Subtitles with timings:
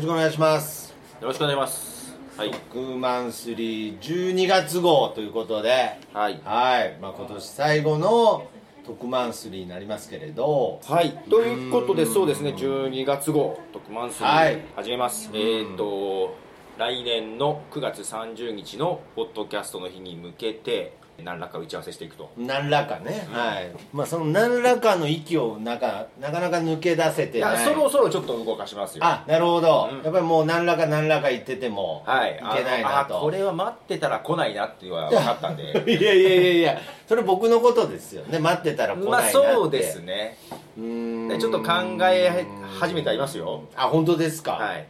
[0.00, 0.94] ろしくお願いします。
[1.20, 2.16] よろしくお願いします。
[2.38, 2.50] はい。
[2.50, 5.98] 特マンスリー12月号ということで。
[6.14, 6.40] はい。
[6.42, 8.46] はい、まあ、今年最後の
[8.86, 10.80] 特マンスリーになりますけれど。
[10.86, 11.12] はい。
[11.28, 12.54] ということでそうですね。
[12.56, 14.54] 12月号特マンスリはい。
[14.54, 16.34] ー始めます、えっ、と
[16.78, 22.30] 来年の9月30日のポッドキャストの日に向けて何らか打ち合わせしていくと。
[22.36, 23.70] 何らかね、はい。
[23.92, 27.64] まあその何らかの息をなんかなかなか抜け出せてない。
[27.64, 29.04] そろそろちょっと動かしますよ。
[29.04, 30.02] あなるほど、うん。
[30.02, 32.34] やっぱりもう何らか何らか言っててもはい。
[32.34, 35.62] いけないなと、これは待ってたら来ないなっていうのは 分かったんで。
[35.64, 36.80] いやいやいやいや。
[37.06, 38.38] それ僕のことですよね。
[38.38, 40.38] 待ってたら来ないなって、まあそうですね。
[40.78, 41.28] うーん。
[41.28, 42.46] でちょっと考え
[42.78, 43.64] 始めてありますよ。
[43.76, 44.52] あ本当ですか。
[44.52, 44.86] はい。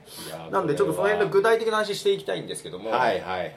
[0.50, 3.50] なんでちょっとその辺の具体的な話していきたいんですけども、はいはいはいはい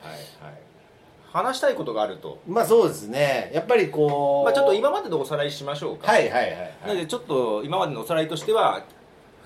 [1.34, 3.52] 話したいことがあると、まあそうですね。
[3.56, 6.74] やっぱりこうまあ、ちょっと今までのおさらいしましょうか、はいはいはいはい。
[6.86, 8.86] なのでちょっと今までのおさらいとしては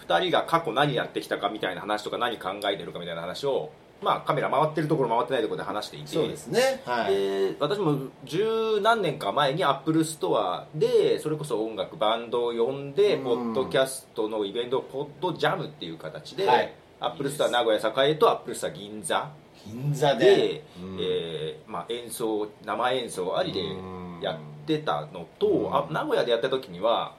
[0.06, 3.72] 2人が過去何やってきたかみたいな話とか何考えてるかみたいな話を、
[4.02, 6.08] まあ、カメラ回ってるところ回ってないところで話していて。
[6.08, 6.82] そうですね。
[6.84, 7.16] はい。
[7.16, 13.24] で私も十何年か前にアップルストアでそれこそ音楽バンドを呼んでうん。
[13.24, 16.74] ポッドキャストのイベントポッドジャムっていう形で、はい。
[17.00, 19.30] アップルストア名古屋栄とアップルストア銀座
[19.72, 20.64] 銀座で
[21.00, 24.20] えーまあ、演奏生演奏ありでうん。
[24.22, 25.76] やってたのと、うん。
[25.76, 27.16] あ名古屋でやった時には、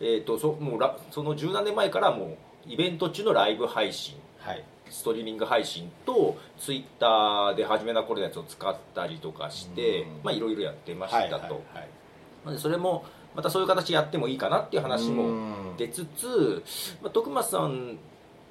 [0.00, 2.36] えー、とそもうらその十何年前からもう
[2.66, 4.64] イベント中のライブ配信はい。
[4.90, 11.88] ストリーミング配信とツイッターで始めた頃のやつを使ったりとかしていろいろやってましたと、はい
[12.58, 15.76] それもまたそういう形やってもいいかなっていう話もうん。
[15.78, 16.62] 出つつ、
[17.00, 17.96] まあ、徳松さん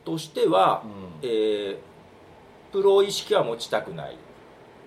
[0.03, 0.87] としては、う
[1.25, 1.29] ん。
[1.29, 1.77] えー
[2.71, 4.17] プロ意識は持ちたくない。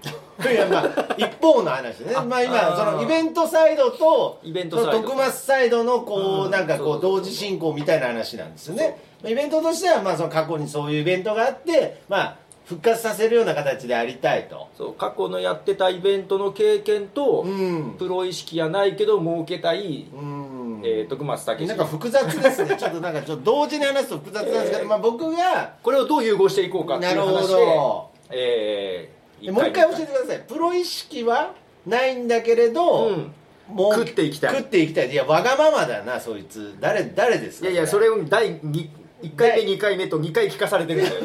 [0.53, 2.15] いやまあ一方の話ね。
[2.15, 4.93] あまあ今そのイベントサイドとイベントサイド。
[4.93, 14.69] その徳松サイドのこううんなんかこそう同時進行みたいな話なんですよねまあイベントとしてはまあその過去にそういうイベントがあってまあ復活させるような形でありたいと。
[14.77, 17.95] そう過去のやってたイベントの経験と、うん。
[17.99, 20.81] プロ意識はないけど儲けたい、うん。
[20.83, 22.77] えー、徳松武なんか複雑ですね。
[22.81, 30.41] ちょっとなんかちょっと同時に話すと複雑なんですけど、えーまあ僕がこれをどう融合していこうかっていうなるほ話でどえーもう一回教えてください。
[30.49, 31.53] プロ意識は
[31.87, 33.33] ないんだけれど、うん。
[33.69, 34.57] もう食っていきたい。
[34.57, 35.11] 食っていきたい。
[35.11, 36.75] いやわがままだなそいつ。
[36.81, 37.69] 誰誰ですか？
[37.69, 38.89] いやいやそれを第2
[39.23, 41.23] 1回目2回目と2回聞かされてるんだよ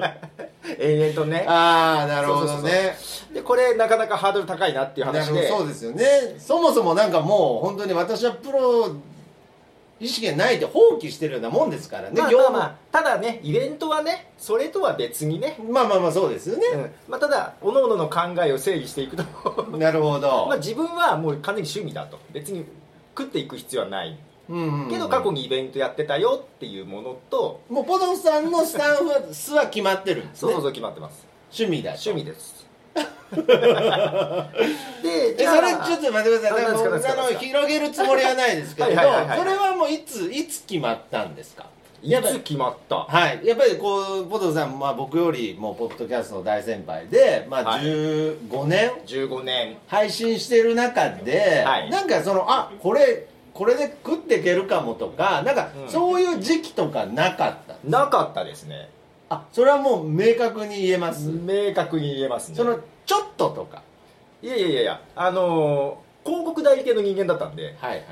[0.00, 0.20] ね。
[0.78, 1.44] 延々とね。
[1.48, 2.96] ああなるほどね。
[3.32, 6.04] でこれなかなかハードル高いなっていうなる話でほどそうですよね。
[6.38, 8.94] そもそもなんかもう本当に私はプロ
[10.00, 16.90] 意識がないって放棄してるようなもんですからね、まあまあまあただねイベントはねそれとは別にね、まあまあまあそうですよね、うん。
[17.06, 19.22] まあ、ただ各々の考えを整理していくと。
[19.76, 22.18] なるほど、 まあ自分はもう完全に趣味だと。
[22.32, 22.64] 別に
[23.16, 24.18] 食っていく必要はない
[24.90, 30.48] けど過去にイベントやってたよっていうものともうポドさんのスタンフは数は決まってるんですね。
[30.48, 31.26] そうそうそう決まってます。
[31.56, 32.10] 趣味だと。
[32.10, 32.60] 趣味です。
[33.30, 36.64] でえそれちょっと待ってください。
[36.64, 39.38] 何ですかもう何ですかあの広げるつもりはないですけれどはいはいはいはい。
[39.38, 41.66] それはもういついつ決まったんですか？
[42.02, 42.34] いやっぱり。
[42.36, 42.96] つ決まった？
[42.96, 43.40] はい。
[43.46, 47.84] やっぱりこうポトさん、まあ、僕よりもうポッドキャストの大先輩で、まあ、はい。
[47.84, 49.76] 15年？15年。
[49.86, 51.90] 配信してる中で、はい。
[51.90, 53.26] なんかそのあこれ
[53.60, 55.88] これで食っていけるかもとかなんかうん。
[55.90, 58.88] そういう時期とかなかった、なかったですね。
[59.28, 62.56] あそれはもう明確に言えます、明確に言えますね。
[62.56, 63.82] そのちょっととか？
[64.40, 68.04] いやいやいやいやあのー広告代理店の人間だったんではいはい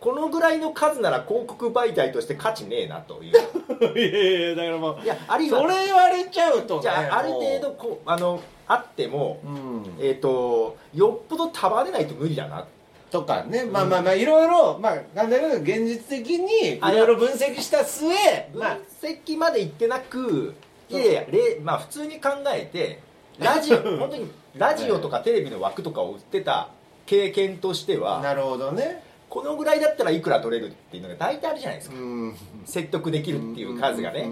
[0.00, 3.36] このぐらいの数なら広告媒体として価値ねえなという。
[3.36, 9.96] は いいやいやだからもういやあるいはそれ言われちゃうとねじゃあある程度こうあのあっても、うん。
[10.00, 12.66] えっ、とよっぽど束ねないと無理だな
[13.14, 18.08] とかね、まあまあまあいろいろまあ簡単に言うと現実的にいあろいろ分析した末
[18.52, 20.52] 分まあ析までいってなく
[20.90, 22.98] いやいやれまあ普通に考えて
[23.38, 26.70] ラジオ 本当にラジオとかテレビの枠とかを売ってた
[27.06, 29.04] 経験としてはなるほどね。
[29.30, 31.96] このぐらいだったらいくら取れるっていうのが大体あるじゃないですか。
[31.96, 32.36] うん。
[32.64, 34.28] 説得できるっていう数がね。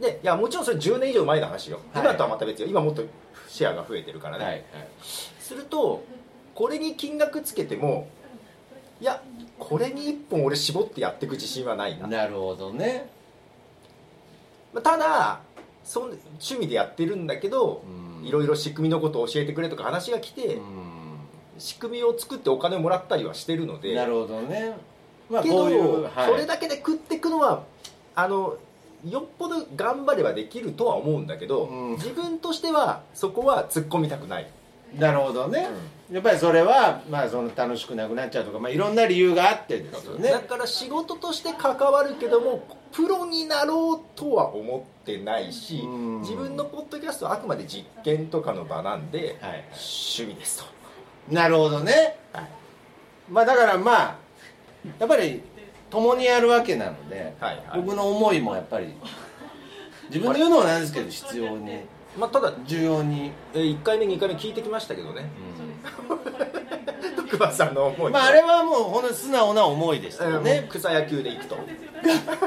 [0.00, 1.80] でいやもちろんそれ10年以上前の話よ。
[1.92, 2.04] はい。
[2.04, 2.68] 今とはまた別よ。
[2.68, 3.02] 今もっと
[3.48, 4.64] シェアが増えてるからね、はいはい。
[5.38, 6.02] すると
[6.54, 8.08] これに金額つけても
[9.00, 9.22] いや
[9.58, 13.08] これに1本俺絞ってやっていく自信はないな、なるほどね。
[14.72, 15.40] まあただ
[15.84, 18.26] そん趣味でやってるんだけどうん。
[18.26, 20.60] いろいろ仕組みのことを教えてくれとか話が来て、う
[21.58, 23.92] 仕組みを作ってお金をもらったりはしてるので。
[23.92, 24.76] んなるほどね。
[25.30, 27.64] まあけどこういう、はい、それだけで食っていくのは
[28.14, 28.56] あの
[29.06, 31.96] よっぽど頑張ればできるとは思うんだけど、うん。
[31.96, 34.48] 自分としてはそこは突っ込みたくない
[34.98, 35.66] なるほどね、
[36.10, 40.30] やっぱりそれは、まあ、その楽しくなくなっちゃうとか、まあ、いろんな理由があってですよね。
[40.30, 46.20] だから仕事として関わるけどもプロになろうとは思ってないしうん。
[46.20, 49.64] 自分のポッドキャストはあくまで実験とかの場なんで、はい。
[49.70, 50.64] 趣味ですと、
[51.34, 52.18] なるほどね。
[52.32, 52.48] はい。
[53.28, 54.16] まあだからまあ
[55.00, 55.42] やっぱり
[55.90, 57.82] 共にやるわけなので、はいはい。
[57.82, 58.94] 僕の思いもやっぱり
[60.08, 61.80] 自分で言うのはなんですけど必要に
[62.18, 65.30] まあ、ただ重要に、え1回目2回目聞いてきましたけどね。
[67.16, 71.56] 徳馬さんの思いまああれはもうほんと素直な思いでしたよね、草野球で行くと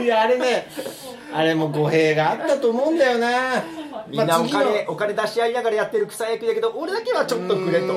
[0.02, 0.68] いやあれね
[1.34, 3.64] あれも語弊があったと思うんだよな。
[4.08, 7.94] みんなお金,、お金出し合いながらやってる草野球だけど俺だけはちょっとくれと。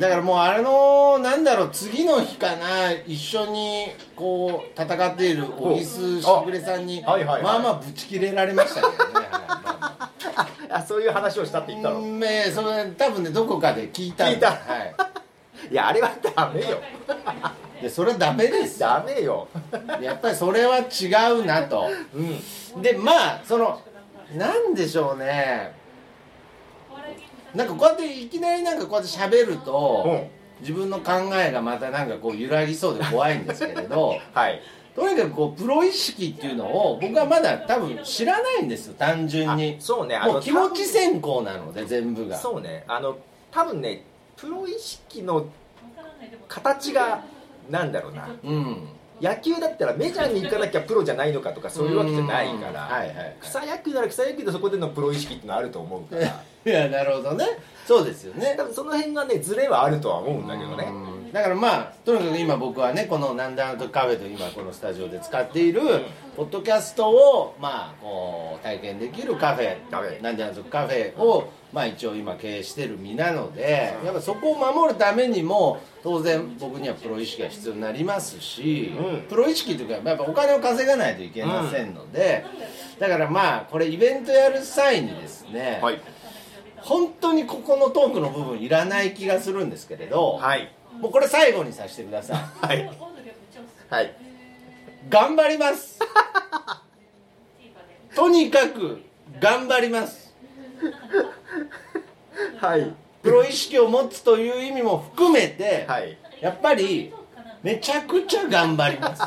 [0.00, 7.42] だからもうあのなんだろう次の日かな一緒にこう戦っている小木須しぐれさんにあはいはいはい。
[7.42, 9.26] まあまあぶち切れられましたけどね、
[10.70, 14.48] あそういう話をしたって言ったの、うんねそれ多分ねどこかで聞いた聞いた。
[14.48, 14.94] はい
[15.70, 16.80] やあれはダメよ。
[17.80, 18.80] い でそれはダメです。
[18.80, 19.48] よダメよ。
[20.00, 21.88] やっぱりそれは違うなと。
[22.14, 22.82] うん。
[22.82, 23.80] でまあその
[24.34, 25.74] なんでしょうね。
[27.54, 30.30] なんかこうやっていきなりなんかこうやって喋ると、うん。
[30.60, 34.60] 自分の考えがまたなんかこう揺らぎそうで怖いんですけれど はい。
[34.94, 39.76] とにかくこうプロ意識っていうのを僕はまだ多分知らないんですよ単純に。
[39.78, 40.16] あそうね。
[40.16, 42.36] あの気持ち先行なので全部が。
[42.38, 42.84] そうね。
[42.88, 43.18] あの
[43.50, 44.02] 多分ね
[44.36, 45.46] プロ意識の
[46.48, 47.24] 形が
[47.70, 48.28] なんだろうな。
[48.44, 48.88] うん。
[49.20, 52.72] 野球だったらメジャーに行かなきゃプロじゃないのかとかそういうわけじゃないかうん。
[52.74, 53.36] ら、はいはい。
[53.40, 56.26] 草野球なら草野球でそこでのプロ意識ってのはあると思うから。
[56.66, 57.46] いやなるほどね。
[57.86, 58.54] そうですよね。
[58.56, 60.84] 多分その辺がねズレはあるとは思うんだけどね。
[60.90, 65.80] うんだからまあとにかく今僕はねこの「なんだあのとカフェ」と今このスタジオで使っている
[66.36, 79.20] ポッドキャストをまあこう体験できるカフェなんであのとカフェをまあ一応今経営してる身なのでやっぱそこを守るためにも当然僕にはプロ意識が必要になりますし、うん。
[79.22, 82.44] プロ意識というかやっぱお金を稼がないといけませんので、
[83.00, 86.00] だからまあこれイベントやる際にですね、はい。
[86.76, 92.38] 本当にここのトークの部分いらない気がするんですけれど、はいもうこれ最後にさせてください。
[92.66, 92.90] はい。
[93.90, 94.14] はい。
[95.08, 95.98] 頑張ります。
[98.14, 99.02] とにかく
[99.40, 100.34] 頑張ります。
[102.58, 102.92] はい。
[103.22, 106.16] プロ意識を持つという意味も含めて、はい。
[106.40, 107.12] やっぱり
[107.62, 109.22] めちゃくちゃ頑張ります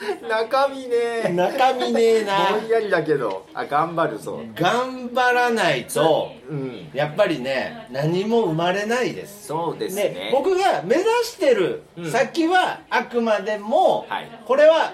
[0.28, 1.28] 中身ね。
[1.34, 2.52] 中身ねえな。
[2.52, 3.46] ぼんやりだけど。
[3.52, 6.90] あ頑張るそう頑張らないとうん。
[6.94, 9.46] やっぱりね何も生まれないです。
[9.46, 10.04] そうですね。
[10.04, 12.10] ね僕が目指してるうん。
[12.10, 14.28] 先はあくまでも、はい。
[14.46, 14.92] これは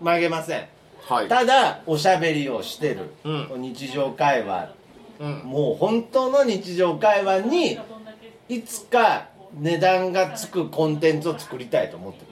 [0.00, 0.66] 曲げません。
[1.06, 1.28] はい。
[1.28, 3.62] ただおしゃべりをしてる、うん。
[3.62, 4.70] 日常会話。
[5.20, 5.42] うん。
[5.44, 7.78] もう本当の日常会話に
[8.48, 12.27] いつか値段がつくコンテンツを作りたいと思って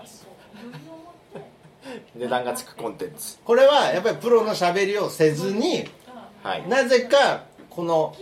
[2.18, 3.38] 値段がつくコンテンツ。
[3.44, 5.88] これはやっぱりプロのしゃべりをせずに
[6.42, 6.68] はい。
[6.68, 8.14] なぜかこの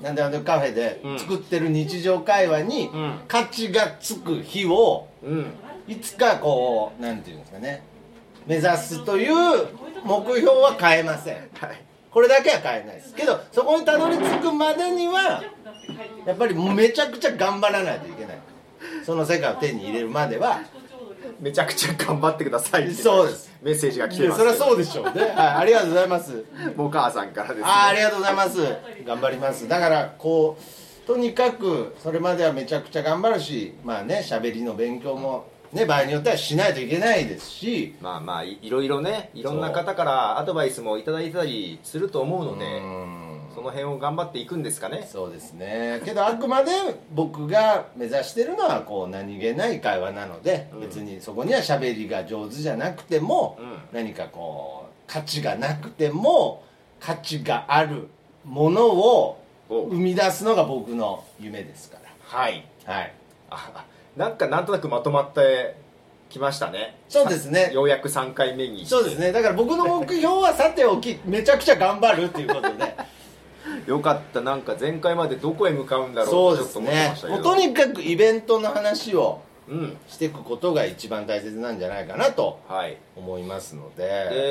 [0.00, 3.20] なんであのカフェで作ってる日常会話にうん。
[3.28, 5.46] 価値がつく日をうん。
[5.88, 7.82] いつかこうなんていうんですかね
[8.46, 9.68] 目指すという
[10.04, 11.36] 目標は変えません。
[11.36, 11.82] はい。
[12.10, 13.14] これだけは変えないです。
[13.14, 15.42] けどそこにたどり着くまでには
[16.26, 18.38] やっぱりめちゃくちゃ頑張らないといけない。
[19.04, 20.60] その世界を手に入れるまでは
[21.40, 22.92] めちゃくちゃ頑張ってください。
[22.92, 23.50] そうです。
[23.62, 24.38] メッセージが来てます。
[24.38, 26.44] それはそうでしょうね、はい、ありがとうございます。
[26.76, 27.64] お母さんからですね。
[27.66, 28.58] あーありがとうございます。
[29.06, 29.66] 頑張ります。
[29.66, 37.94] だからこうとにかくそれまではめちゃくちゃ頑張るしまあね喋りの勉強もね場合によってはしないといけないですし。
[38.00, 42.64] まあまあいいろいろねいろんな方からアドバイスもいただいたりすると思うので。
[42.64, 43.19] うん
[43.54, 45.08] その辺を頑張っていくんですかね。
[45.10, 46.00] そうですね。
[46.04, 46.70] けどあくまで
[47.12, 50.80] 僕が目指してるのはこう何気ない会話なので、うん。
[50.80, 53.78] 別にそこには喋りが上手じゃなくても、うん。
[53.92, 56.62] 何かこう価値がなくても
[57.00, 58.08] 価値がある
[58.44, 59.86] ものをお。
[59.86, 62.64] 生み出すのが僕の夢ですかはい。
[62.86, 63.12] らはい。
[63.50, 63.84] あ
[64.16, 65.76] なんかなんとなくまとまって
[66.28, 66.96] きましたね。
[67.08, 67.72] そうですね。
[67.72, 68.86] ようやく3回目に。
[68.86, 69.32] そうですね。
[69.32, 72.96] だから僕の目標はさておきめちゃくちゃ頑張るっていうことで
[73.86, 74.40] よかった。
[74.40, 77.42] なんか前回までどこへ向かうんだろそううとちょっと思ってですねましたけど。
[77.42, 79.96] もうとにかくイベントの話をうん。
[80.08, 82.96] していくことが一番大切なんじゃないかなとはい。
[83.14, 84.04] 思いますので。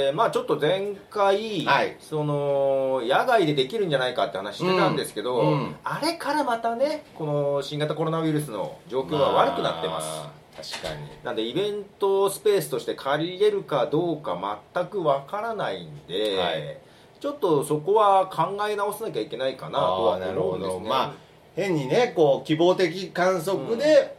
[0.07, 1.97] でまあちょっと前回、はい。
[1.99, 5.47] その野外でできるんじゃないかって話してたんですけど、うん。
[5.47, 5.75] うん。
[5.83, 11.07] あれからまたねこの新型コロナウイルスの状況が悪くなってます、あ確かに。
[11.23, 16.77] なんでイベントスペースとして借りれるかどうか全くわからないんで、はい
[17.19, 20.73] ちょっとそこは考え直さなきゃいけないかなとは思うんですね。
[20.75, 20.79] ど。
[20.79, 21.13] まあ
[21.55, 24.15] 変にねこう希望的観測で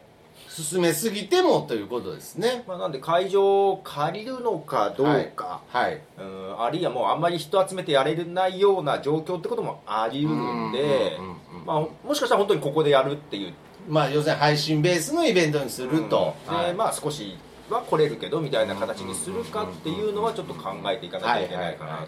[0.48, 6.00] 進めすぎてもということですね、まあ、なんで会場を借りるのかどうか、はい。
[6.18, 6.62] うん。
[6.62, 11.18] あるいはもうあんまり人集めてやれないような状況ってこともあり得るんで。
[11.64, 13.54] もしかしたら本当にここでやるっていう。
[13.88, 16.66] まあ要するに配信ベースのイベントにすると、うん。
[16.66, 17.38] でまあ少し
[17.70, 22.06] は来れるけどみたいな形にするかっていうのはちょっと考えていかなきゃいけないかな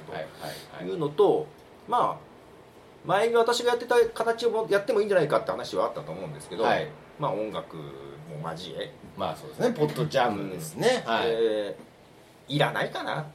[0.79, 1.47] というのと
[1.89, 2.33] まあ
[3.05, 6.89] 前に私がやってた形をやってもいいんじゃないかって話はあったと思うんですけど、はい。
[7.19, 8.93] まあ音楽も交え。
[9.17, 11.77] まあそうですねポッドジャムですね、はい、で
[12.49, 13.27] いらないかな。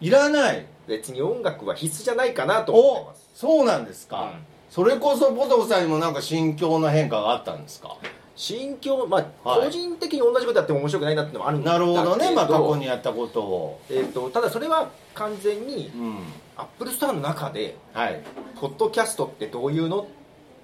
[0.00, 0.66] いらない。
[0.86, 3.30] 別に音楽は必須じゃないかなと思っておます。
[3.34, 4.30] そうなんですか、うん。
[4.68, 7.96] それこそポトフさんにもなんか心境の変化があったんですか？
[8.36, 9.64] 心境まあ、はい。
[9.66, 11.92] 個人的に同じことやっても面白くないなっていうのもあるんだなけど。
[11.92, 13.80] るほどねまあ過去にやったことを。
[13.90, 16.18] えー、とただそれは完全にうん。
[16.56, 18.20] アップルストアの中ではい。
[18.60, 20.06] ポッドキャストってどういうのっ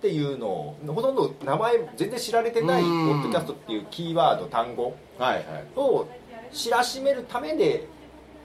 [0.00, 3.05] ていうのをほとんど名前全然知られてないうん。
[3.05, 5.44] ポッドキャストっていうキーワード単語はいはい。
[5.76, 6.08] を
[6.52, 7.86] 知らしめるためで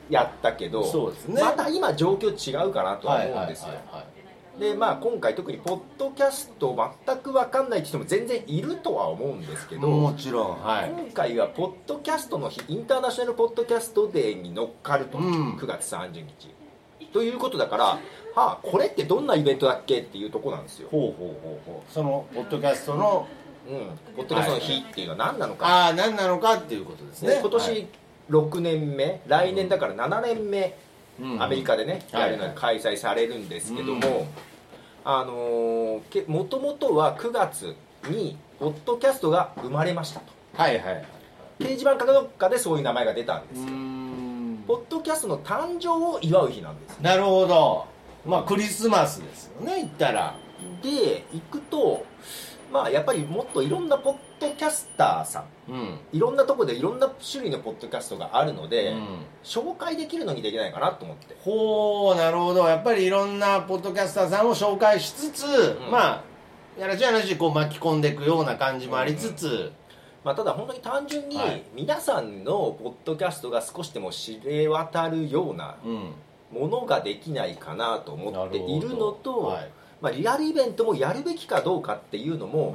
[0.10, 1.41] やったけどそうですね。
[1.41, 4.14] また今状況違うかなとは思うんですよ、はいはいはいはい
[4.59, 10.63] でまあ今回特にポッドキャスト全く分かんないって人も全然いるとは思うんですけどもちろん。
[10.63, 10.89] はい。
[10.89, 15.53] 今回はポッドキャストの日インターナショナルポッドキャストデーに乗っかると、うん。
[15.55, 16.53] 9月30日。
[17.12, 18.00] ということだから、は
[18.35, 21.93] あ、これってどんなイベントだっけっていうとこなんですよ、ほうほうほうほう。
[21.93, 23.27] そのポッドキャストの
[23.67, 27.35] うん、ポッドキャストの日っていうのは何なのか、ああ何なのかっていうことですね。
[27.35, 27.88] で今年はい。
[28.29, 30.74] 6年目来年だから7年目、うん
[31.39, 32.22] アメリカでね、はい。
[32.24, 34.27] やるのが開催されるんですけども、
[35.03, 37.75] あのーもともとは9月
[38.10, 40.25] にポッドキャストが生まれましたと。
[40.55, 41.05] はいはいはい。
[41.60, 44.63] 掲示板かどっかでそういう名前が出たんですよ、ん。
[44.67, 47.86] ポッドキャストの誕生を祝う日なんですなるほど。
[48.25, 50.36] まあクリスマスですよね言ったら。
[50.81, 52.05] で行くと
[52.72, 55.71] まあやっぱりもっといろんなポッドキャスターさん。
[55.71, 55.99] うん。
[56.11, 59.07] いろんなとこでいろんな種類のポッドキャストがあるので、うん。
[59.43, 61.35] 紹介できるのにできないかなと思って。
[61.41, 62.67] ほうなるほど。
[62.67, 65.91] やっぱりいろんなポッドキャスターさんを紹介しつつ、ん。
[65.91, 66.23] まあ
[66.79, 69.71] やらしい話こう巻き込んでいくような感じもありつつ、
[70.25, 71.63] まあ、ただ本当に単純にはい。
[71.73, 76.11] 皆さんのポッドキャストが少しでも知れ渡るようなうん。
[76.51, 79.71] ものができないかなと思っているのとはい
[80.01, 82.73] まあ、リアルイベントもやるべきかどうかっていうのも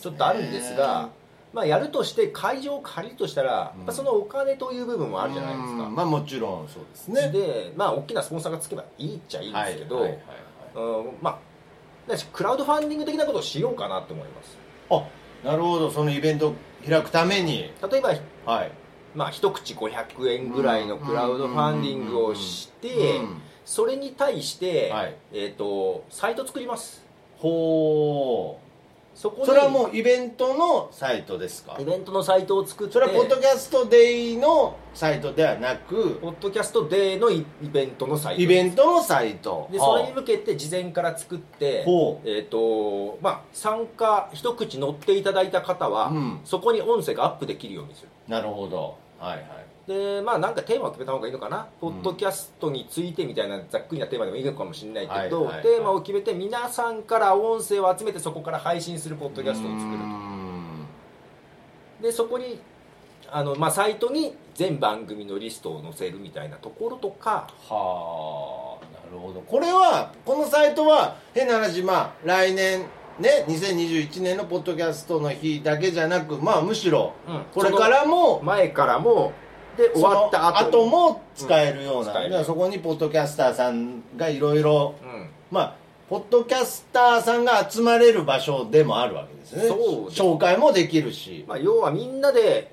[0.00, 1.08] ちょっとあるんですが、
[1.52, 7.30] まあ、やるとして会場を借りるとしたら、やっぱそのお金という部分もあるじゃないですか、うんまあもちろんそうですね。
[7.30, 10.18] でまあ大きなスポンサーがつけばいいっちゃいいんですけど、
[12.32, 14.58] クラウドファンディング的なことをしようかなと思います。
[14.90, 15.04] あ
[15.44, 15.90] なるほど。
[15.90, 16.54] そのイベントを
[16.86, 17.72] 開くために。
[17.90, 18.72] 例えばはい。
[19.14, 25.14] まあ一口500円ぐらいのクラウドファンディングをしてうんそれに対して、はい。
[25.30, 27.04] えー、とサイト作ります。
[27.36, 28.58] ほ
[29.14, 31.76] そこそれはもうイベントのサイトですか？
[31.78, 39.68] イベントのサイトを作ってそれはポッドキャストデイのサイトではなくポッドキャストデーのイイベントのサイトイベントのサイト。
[39.70, 41.84] でそれに向けて事前から作って
[42.24, 46.40] えーとまあ、参加一口乗っていただいた方は、うん。
[46.44, 48.08] そこに音声がアップできるようにする。
[48.28, 48.96] なるほど。
[49.18, 49.57] はいはい
[49.88, 60.04] でまあなんかテーマを決めた方がいいのかな、ポッドキャストについてみたいなざっくりなテーマでもいいのかもしれないけど、テーマを決めて皆さんから音声を集めてそこから配信するポッドキャストを作ると。
[62.02, 62.60] でそこに
[63.30, 67.48] あの、まあ、サイトに全番組のリストを載せるみたいなところとか。
[67.68, 69.40] はあなるほど。
[69.40, 72.80] これはこのサイトは変な話まあ来年
[73.18, 77.42] ね2021年のポッドキャストの日だけじゃなくまあむしろうん。
[77.54, 79.32] これからも前からも
[79.78, 80.82] で終わった後。
[80.82, 82.30] 後も使えるような、うん使える。
[82.30, 85.28] だからそこにポッドキャスターさんがいろいろうん。
[85.50, 85.74] まあ
[86.08, 89.68] ポッドキャスターさんが集まれる場所でもあるわけですね。
[89.68, 90.20] そうです。
[90.20, 91.44] 紹介もできるし。
[91.46, 92.72] まあ、要はみんなで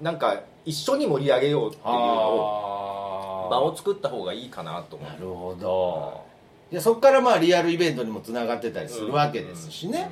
[0.00, 5.08] なんか一緒に盛り上げようっていうのをあ場を作った方がいいかなと思う。
[5.08, 6.26] なるほど。
[6.70, 10.10] でそこからまあリアルイベントにもつながってたりするわけですしね、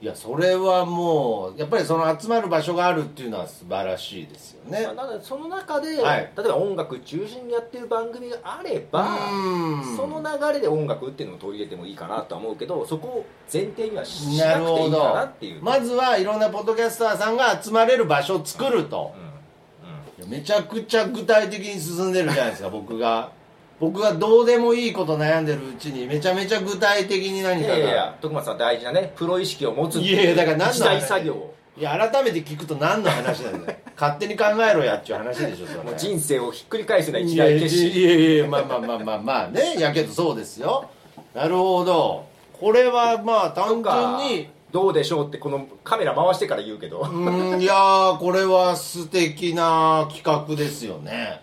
[0.00, 4.84] いやそれはもうやっぱりその集まる場所があるっていうのは素晴らしいですよね。
[4.84, 6.32] まあなのでその中で、はい。
[6.36, 9.96] 例えば音楽中心にやってる番組があればうん。
[9.96, 15.62] その流れで音楽っていうのを取り入れてもいいかなとは思うけどそこを前提にはしなくていいかなどっていう。
[15.64, 19.12] まずはいろんなポッドキャスターさんが集まれる場所を作ると。
[19.16, 19.90] うん。
[19.90, 20.30] うん。
[20.30, 23.32] いやめちゃくちゃ具体的に進んでるじゃないですか僕が
[23.80, 27.76] 僕がどうでもいいこと悩んでるうちにめちゃめちゃ具体的に何かが。
[27.76, 31.54] いやいやいや徳松さん大事なねプロ意識を持つっていやいやだから何の一大作業を。
[31.76, 33.78] いや改めて聞くと何の話なんだよ。
[33.96, 35.84] 勝手に考えろやっていう話でしょそれ。
[35.84, 37.90] もう人生をひっくり返すようない一やいや大決心。
[37.92, 40.88] いやいやまあまあまあまあまあねやけどそうですよ。
[41.34, 42.24] なるほど。
[42.58, 47.00] これはまあ単純にどうでしょうってこのカメラ回してから言うけど。
[47.00, 51.40] うんいやーこれは素敵な企画ですよね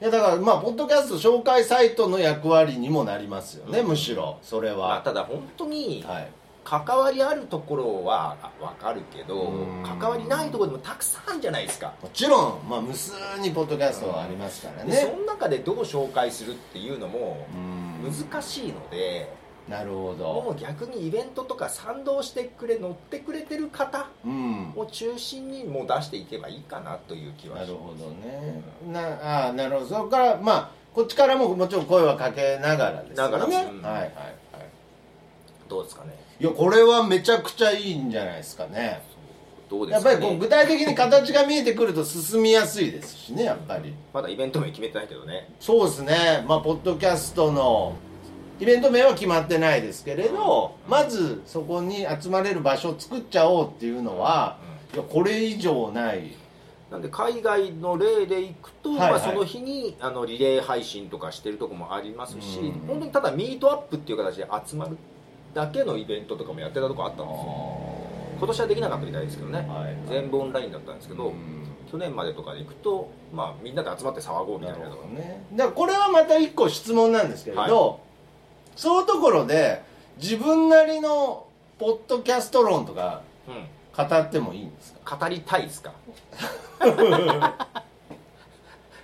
[0.00, 3.88] いやだからまあポッドキャスト紹介サイトの役割にもなりますよね、うん。
[3.88, 4.38] むしろ。
[4.42, 6.28] それまあは、ただ本当にはい、
[6.64, 9.82] 関わりあるところは分かるけどうん。
[9.82, 11.92] 関わりないところでもたくさんあるじゃないですか。
[12.02, 18.10] もちろん、まあ、無数にポッドキャストはありますからでそねの中でどう紹介するっていうのもうん。
[18.30, 19.30] 難しいので
[19.70, 24.72] なるほもどう逆にイベントとか賛同してくれ乗ってくれてる方うん。
[24.76, 27.68] を中心にもう出していけばいいかなという気はします。
[27.68, 28.62] なるほどね。
[28.88, 29.86] なあーなるほど。
[29.86, 33.68] そこからまあこっちからももちろん声はかけながらですよね。
[33.70, 33.82] うん。
[33.82, 34.12] はいはいはい。
[35.68, 36.18] どうですかね？
[36.40, 39.02] いやこれはめちゃくちゃいいんじゃないですかね。
[39.70, 40.14] どうですかね？
[40.14, 43.94] やっぱりこう具体的に形が見えてくると進みやすいですしねやっぱり。
[44.12, 45.48] まだイベント名決めてないけどね。
[45.60, 46.44] そうですね。
[46.48, 47.94] まあポッドキャストの
[48.60, 54.58] イベント名は決まってないですけれどまずそこに集まれる場所を作っちゃおうっていうのは、
[54.92, 56.36] いやこれ以上ない。
[56.90, 59.10] なんで海外の例でいくと、はいはい。
[59.12, 62.72] まあ、その日にあのリレー配信とかしてるとこもありますし、うん。
[62.88, 64.98] 本当にただミートアップっていう形で集まる
[65.54, 68.10] だけのイベントとかもやってたとこあったんですよ。
[68.38, 71.34] 今年はできなかったみたいですけどね、はい全部オンラインだったんですけど、うん。
[71.90, 75.44] 去年までとかで行くと、まあ、みんなで集まって騒ごうみたないるなほどね。
[75.52, 77.98] だからこれはまた一個質問なんですけれど、は
[78.76, 79.82] そういうところで
[80.20, 81.46] 自分なりの
[81.78, 85.16] ポッドキャスト論とかうん、語ってもいいんですか？
[85.16, 85.92] 語りたいですか？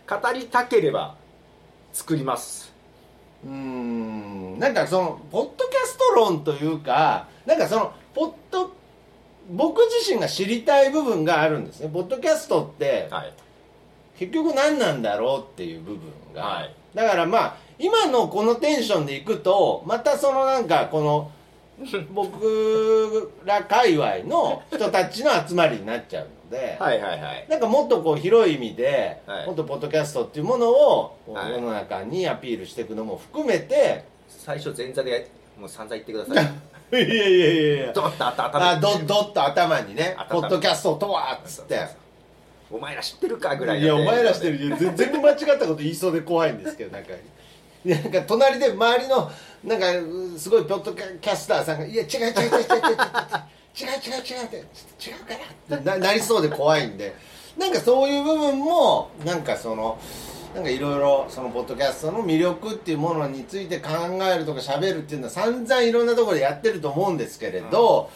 [0.09, 1.17] 語りたければ
[1.93, 2.73] 作ります。
[3.45, 4.59] うーん。
[4.59, 8.71] なんかそのポッドキャスト論というかなんかそのポッド
[9.51, 11.89] 僕自身が知りたい部分があるんですね。
[11.93, 13.33] ポッドキャストってはい。
[14.19, 16.75] 結局何なんだろうっていう部分が、はい。
[16.95, 21.31] だからまあ今のこのテンションでいくとまたそのなんかこの
[22.13, 27.47] 僕ら界隈の人たちの集まりになっちゃうので、はいはいはい。
[27.51, 29.47] なんかもっとこう広い意味で、はい。
[29.47, 36.45] もっとポッドキャストっていうものを世の中にアピールしていくのも含めて、最初前座でもう散々言ってください。
[36.97, 37.93] い、やいやいやいや。
[37.93, 40.41] ドッと頭あどどっと頭にね頭。
[40.41, 42.07] ポッドキャストとはっつって。
[42.71, 44.59] お前ら知ってるかぐらいいやお前らしてる。
[44.77, 47.11] 全全部間違ったこと言いそうで怖いんですけどなんか
[47.87, 49.31] なんか隣で周りの
[49.65, 55.85] なんかうすごいポッドキャスターさんが「いや違う違う違う違う違う違う違う違う違うって違うから」って。
[55.85, 57.15] ななりそうで怖いんで。
[57.57, 59.99] なんかそういう部分もなんかその
[60.55, 63.91] なんかいろいろそのポッドキャストの魅力っていうものについて考
[64.23, 68.11] えるとか喋るっていうのは散々いろんなところでやってると思うんですけれど、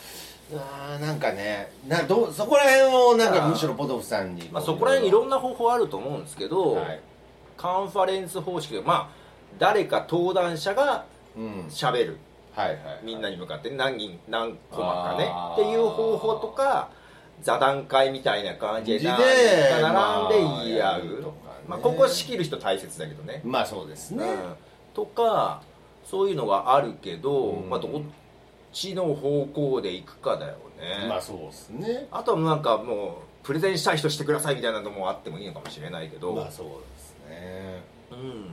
[0.54, 7.00] あーなんかねなどうそこら辺をなんかむしろポトフさんに、まあ、そこら辺いろんな方法あると思うんですけど、はい。
[7.56, 9.19] カンファレンス方式でまあ
[9.58, 11.04] 誰か登壇者が
[11.36, 11.66] うん。
[11.68, 12.18] 喋る。
[12.52, 15.32] はいはいみんなに向かって何人何コマかね。
[15.52, 16.90] っていう方法とか
[17.42, 21.32] 座談会みたいな感じで並んで言い合う、まあね。
[21.68, 24.54] まあ、ここは仕切る人大切だけどね、まあそうですね、うん。
[24.92, 25.62] とか
[26.04, 27.70] そういうのがあるけど、うん。
[27.70, 28.02] まあ、どっ
[28.72, 32.08] ちの方向で行くかだよね、まあそうですね。
[32.10, 37.82] あとはなんかもうプレゼンしたい人してくださいみたいなのもあってもいいのかもしれないけど、まあそうですね。
[38.10, 38.44] うん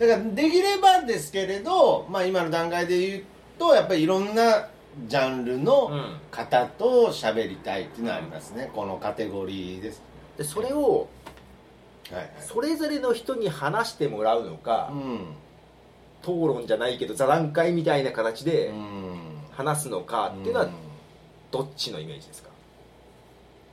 [0.00, 3.24] だからできればですけれどまあ今の段階で言う
[3.58, 4.68] とやっぱりいろんな
[5.06, 6.16] ジャンルのうん。
[6.30, 10.00] 方と喋りたいっていうのはありますね、このカテゴリーです。
[10.38, 11.08] でそれを
[12.40, 15.20] それぞれの人に話してもらうのかう、ん。
[16.22, 19.18] 討論じゃないけど座談会みたいな形でうん。
[19.52, 20.68] 話すのかっていうのは
[21.50, 22.48] どっちのイメージですか、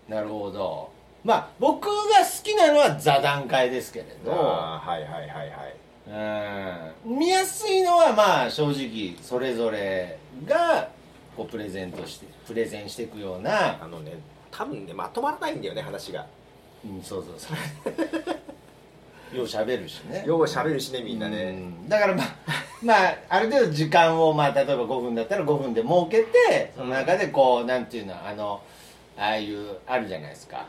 [0.09, 0.89] なるほど。
[1.23, 4.31] まあ僕が好きなのは座談会ですけれど。
[4.31, 5.75] はいはいはいはい
[6.07, 7.17] うん。
[7.19, 10.89] 見やすいのはまあ正直それぞれが
[11.35, 14.13] こうプレゼントしてプレゼンしていくような、あのね
[14.51, 16.25] 多分ねまとまらないんだよね話が。
[16.85, 17.53] うん、そうそうそ
[19.33, 20.23] う よう喋るしね。
[20.25, 21.89] よう喋るしねみんなうねん。
[21.89, 22.27] だからまあ
[22.81, 28.61] まあある程度時間をまあ例えば5分だったら5分で設けてその中でこうなんていうのあの
[29.17, 30.65] ああいうあるじゃないですか。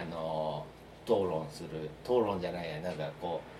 [0.00, 0.64] あの
[1.04, 1.90] 討論する。
[2.04, 3.57] 討論じゃないやなんかこう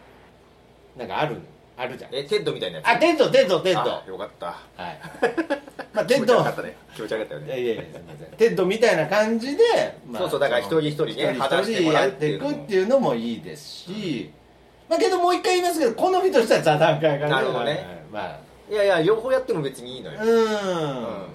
[0.99, 1.37] なんかある
[1.77, 2.11] あるじゃん。
[2.15, 2.89] えテッドみたいなやつ？
[2.89, 3.81] あテントテントテント。
[3.81, 4.47] あよかった。
[4.47, 4.53] は
[4.91, 4.99] い。
[5.95, 6.77] まあテ気持ントち悪かったね。
[6.97, 7.47] 気持ち悪かったよね。
[7.47, 8.27] いやいやいやすみません。
[8.37, 9.63] テントみたいな感じで、
[10.07, 14.31] まそうそうだから一人一人ね一人一人やっていくっていうのもいいですし、
[14.89, 17.71] まあけどもう一回言いますけど好みとしては座談会がねなるほどね。
[17.71, 17.81] はい
[18.11, 18.49] まあ。
[18.71, 20.47] いやいや両方やっても別にいいのよ、うん、うん。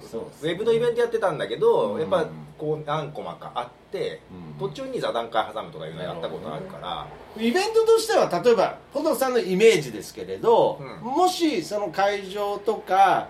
[0.08, 2.26] そうウェブのイベントやってたんだけど、うんやっぱ
[2.58, 4.20] こう何コマかあって、
[4.58, 4.68] うん。
[4.68, 11.10] 途中に座談会挟むとかいうのやったことあるから、イベントとしては例えばポトさんのイメージですけれど、うん。
[11.10, 13.28] もしその会場とか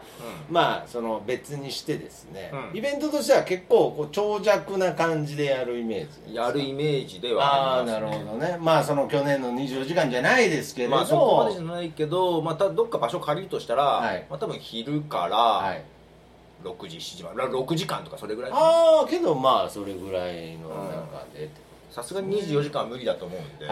[0.48, 2.78] うまあその別にしてですね、うん。
[2.78, 8.08] イベントとしては結構こう長尺な感じでやるイメージやるイメージではああありますね。
[8.08, 8.58] なるほどね。
[8.60, 15.84] まあその去年の24時間じゃないですけれど、まあそこまでじゃないけどまたどっか場所借りるとしたら、はいまあ、多分昼からはい
[16.64, 17.36] 6時7時まで。
[17.36, 21.50] 6時間とかそれぐらいああけどまあそれぐらいの中で、
[21.90, 23.66] さすがに24時間は無理だと思うんで、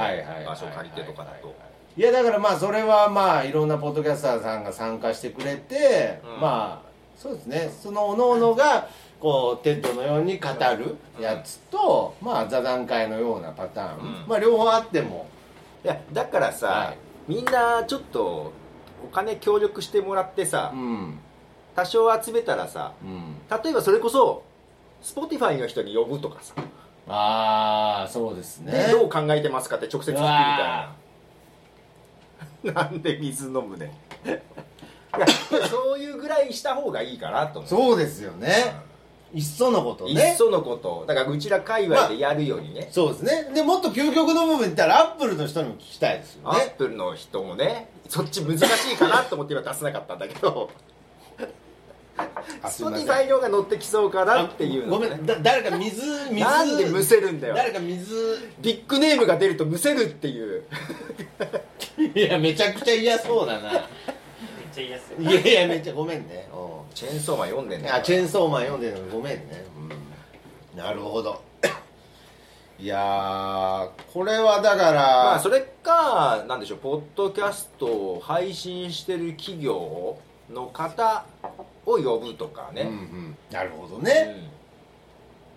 [0.46, 1.54] 場所借りてとかだと、
[1.96, 6.40] いやだからまあそれはまあいろんなポッドキャスターさんが参加してくれて、うん。
[6.40, 7.70] まあそうですね。
[7.82, 8.88] そのおのおのが
[9.20, 14.24] こう TEDのように語るやつと、まあ座談会のようなパターン、うん。
[14.28, 15.26] まあ両方あっても。
[15.84, 16.96] いやだからさ、はい。
[17.28, 18.52] みんなちょっと
[19.04, 21.18] お金協力してもらってさ、うん
[21.74, 23.34] 多少集めたらさうん。
[23.62, 24.42] 例えばそれこそ
[25.02, 26.54] Spotify の人に呼ぶとかさ、
[27.08, 28.72] ああそうですね。
[28.72, 30.26] でどう考えてますかって直接聞くみたい
[32.64, 32.72] な。
[32.82, 33.92] なんで水飲むね
[34.24, 34.28] い
[35.20, 35.26] や
[35.68, 37.68] そういうぐらいした方がいいかなと思う。
[37.68, 38.76] そうですよね、
[39.34, 41.04] いっそのこといねっそのこと。
[41.06, 43.50] だからうちら界隈でやるよりね、そうですね。
[43.52, 50.70] でもっと究極の部分いったらアップルの人にも聞きたいですよアッねプルの人もねそっち難しいかなと思って今出せなかったんだけど
[52.62, 53.06] あすいません。
[53.06, 55.26] Spotify 量が乗ってきそうかなっていうのごめねん。
[55.26, 56.40] だ誰か水水。
[56.40, 57.54] なんでむせるんだよ。
[57.54, 58.38] 誰か水。
[58.60, 60.64] ビッグネームが出るとむせるっていう。
[62.14, 63.72] いやめちゃくちゃ嫌そうだな。
[63.72, 63.80] めっ
[64.72, 65.30] ちゃ嫌っすよ。
[65.30, 66.48] いやいやめっちゃごめんね。
[66.52, 69.64] うチェーンソーマン読んでんんねあチェーンソーマン読んでるのごめんね、
[70.74, 71.42] うん、なるほど。
[72.78, 80.18] いやーこれはだからまあそれかなんでしょうポッドキャストを配信してる企業
[80.52, 81.24] の方
[81.86, 84.52] を呼ぶとかうんうね、ん、なるほどうね、ん。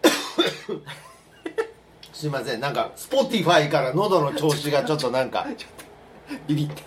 [2.13, 2.59] すいません。
[2.59, 5.45] なんか Spotify から喉の調子がちょっとなんか。
[6.47, 6.81] ビビって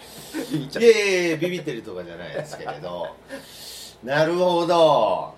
[0.50, 3.06] ビビっちゃっいやいやいやビビってるとかじゃないですけれど。
[4.02, 5.34] なるほど。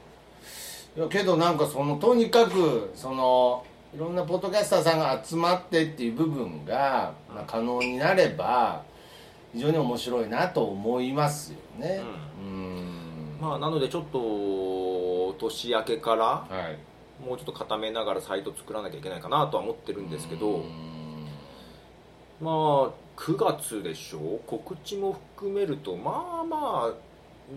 [0.96, 8.83] いやけどなんかそのとにかくそのいろんなポッドキャスターさんが集まってっていう部分が、まあ、可能になれば
[9.52, 12.02] 非常に面白いなと思いますよね。
[12.40, 13.38] うん。
[13.40, 16.78] まあなのでちょっと年明けからはい。
[17.26, 21.26] もうちょっと固めながらサイト作らなきゃいけないかなとは思ってるんですけどうん。
[22.40, 24.40] まあ9月でしょ？
[24.46, 26.92] 告知も含めるとまあまあ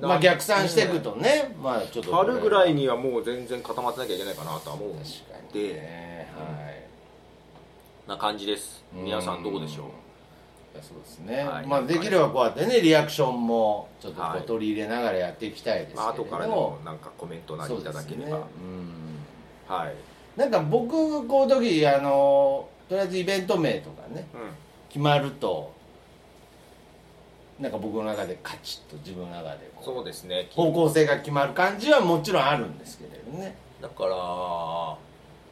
[0.02, 1.56] まあ逆算していくとね。
[1.62, 2.14] まあちょっと。
[2.14, 5.12] 春ぐらいにはもう全然固まってなきゃいけないかなとは思うん確か
[5.54, 6.28] にでね。
[6.36, 8.10] はい。
[8.10, 8.84] な感じです。
[8.92, 9.86] 皆さんどうでしょう？
[10.82, 11.68] そうですね、はい。
[11.68, 18.44] まあできればこうやってねリアクションもちょっとこはいう取り入れながらやっていきたいですけれど、まあ後からでもなんかコメントなりいただければ、そうですね。
[19.68, 19.94] はい、
[20.38, 24.38] うん、なんか僕こういう時あのとりあえずイベント名とかねう
[24.90, 25.74] 決まると
[27.60, 30.48] なんか僕の中でカチッと自分の中でそうですね。
[30.52, 33.56] う方向性が決まる感じはもちろんあるんですけれどね。
[33.82, 34.12] だから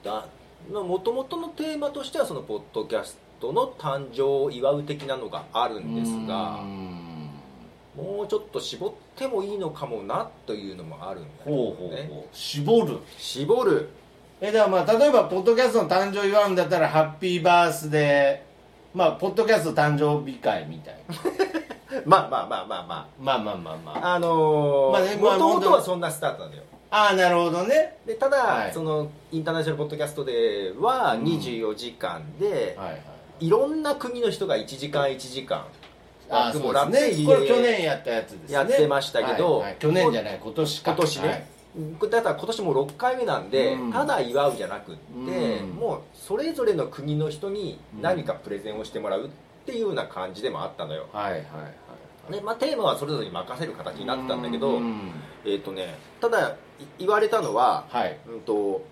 [0.03, 0.25] だ
[0.69, 3.19] もともとのテーマとしてはそのポッドキャスト
[3.51, 6.91] の誕生を祝う的なのがあるんですがうん。
[7.95, 12.35] もうちょっと絞ってもいいのかもなというのもあるんだけどほうほうねほう。
[12.35, 12.99] 絞る。
[13.17, 13.89] 絞る。
[14.39, 18.97] えだからまあ例えばポッドキャストの誕生を祝うんだったらハッピーバースデー。
[18.97, 22.01] まあポッドキャスト誕生日会みたいな。
[22.05, 24.15] まあまあまあまあままあまあまあまああ。
[24.15, 26.63] あのまあねまあもともとはそんなスタートなんだよ。
[26.89, 27.97] ああなるほどね。
[28.05, 28.73] でただ、はい。
[28.73, 31.23] そのインターナショナルポッドキャストではうん。
[31.23, 33.01] 24時間で、はいはい
[33.41, 35.65] いろんな国の人が1時間1時間
[36.29, 37.25] 枠もらってすね。
[37.25, 38.53] これ去年やったやつですね。
[38.53, 39.69] やってましたけどはい。
[39.71, 39.75] はい。
[39.79, 40.91] 去年じゃない今年か。
[40.91, 41.35] 今年ね、は
[42.07, 42.09] い。
[42.09, 43.91] だから今年も6回目なんで、うん。
[43.91, 45.69] ただ祝うじゃなくって、うん。
[45.71, 49.29] もうそれぞれの国の人に何かプレゼンをしてもらうっ
[49.65, 51.43] ていうような感じでもあったのよ、はいはいは
[52.29, 55.11] いねまあ、テーマはそれぞれに任せる形になってたんだけど、うん。
[55.45, 56.49] えっ、とねただ
[56.79, 58.17] い言われたのは、はい。
[58.27, 58.85] うん、と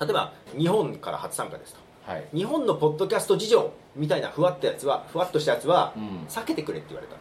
[0.00, 2.24] 例えば日本から初参加ですとはい。
[2.34, 6.26] 日本のポッドキャスト事情みたいなふわっとやつはふわっとしたやつはうん。
[6.28, 7.16] 避けてくれって言われた。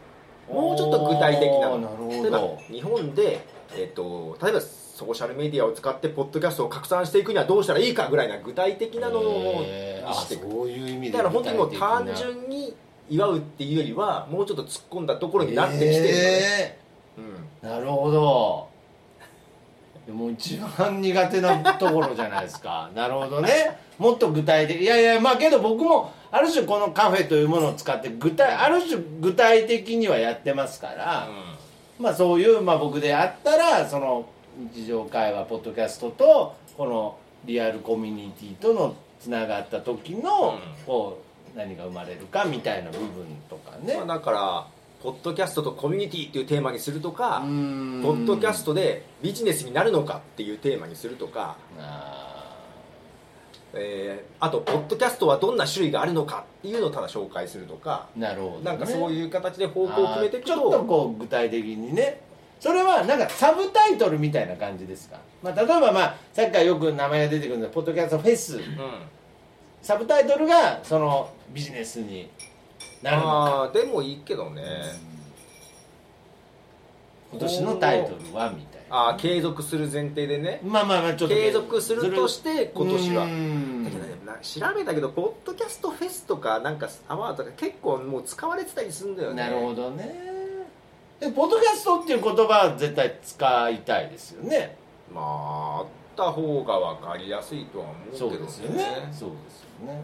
[0.53, 2.09] もうちょっと具体的なの。
[2.09, 9.63] 例えばほ日本で、えっと例えばソーシャルメディアを使ってポッドキャストを拡散していくにはどうしたらいいかぐらいな具体的どなのを
[10.13, 12.75] してくるそういう意味でだから本当にもう単純に
[13.09, 16.79] 祝うっていうよりはもうちょっと突っ込んだところになってきてるのね、え
[17.17, 17.21] う
[17.65, 17.71] んー。
[17.73, 18.67] なるほど。
[20.05, 22.91] でも一番苦手なところじゃないですか。
[22.93, 31.29] なるほどねもっと具体的いやいやまあけど僕もある種このカフェというものを使って具体ある種具体的にはやってますから、
[31.99, 34.27] まあそういう、まあ、僕であったらその
[34.73, 40.85] 日常会話ポッドキャストとこのリアルコミュニティとのつながった時の、うん。
[40.85, 43.07] こう何が生まれるかみたいな部分
[43.49, 44.67] とかね、まあ、だから
[45.03, 52.22] ポッドキャストとコミュニティっていうテーマにするとかポッドキャストでビジネスになるのかっていうテーマにするとか、あ
[53.73, 62.21] えーあとポッドキャストはどんな種類があるのかっていうのをただ紹介するとかーなるほど、ね、なんかそういう形で方向を決めていくとちょっとこう具体的にね。
[62.59, 68.57] それはなんかサブタイトルみたいな感じですか、まあ、例えばまあさっきからよく名前が出てくるんでポッドキャストフェス。
[68.57, 68.63] うん
[69.83, 72.29] サブタイトルがそのビジネスに
[73.01, 73.29] なるのか。
[73.29, 74.63] ああでもいいけどね、
[77.31, 80.61] 今年のタイトルはみたいなああ継続する前提でね。
[80.63, 83.21] まあまあまあちょっと継続するとして今年は。
[83.21, 89.41] だけどねな調べたけどポッドキャストフェスとかなんかアワードとか結構もう使われてたりするんだよね。
[89.41, 90.13] なるほどね。
[91.19, 94.77] でポッドキャストっていう言葉は絶対使いたいですよね。
[95.11, 98.37] まああった方が分かりやすいとは思うけどね。
[98.37, 98.85] そうですよね。
[99.11, 100.03] そうですよね。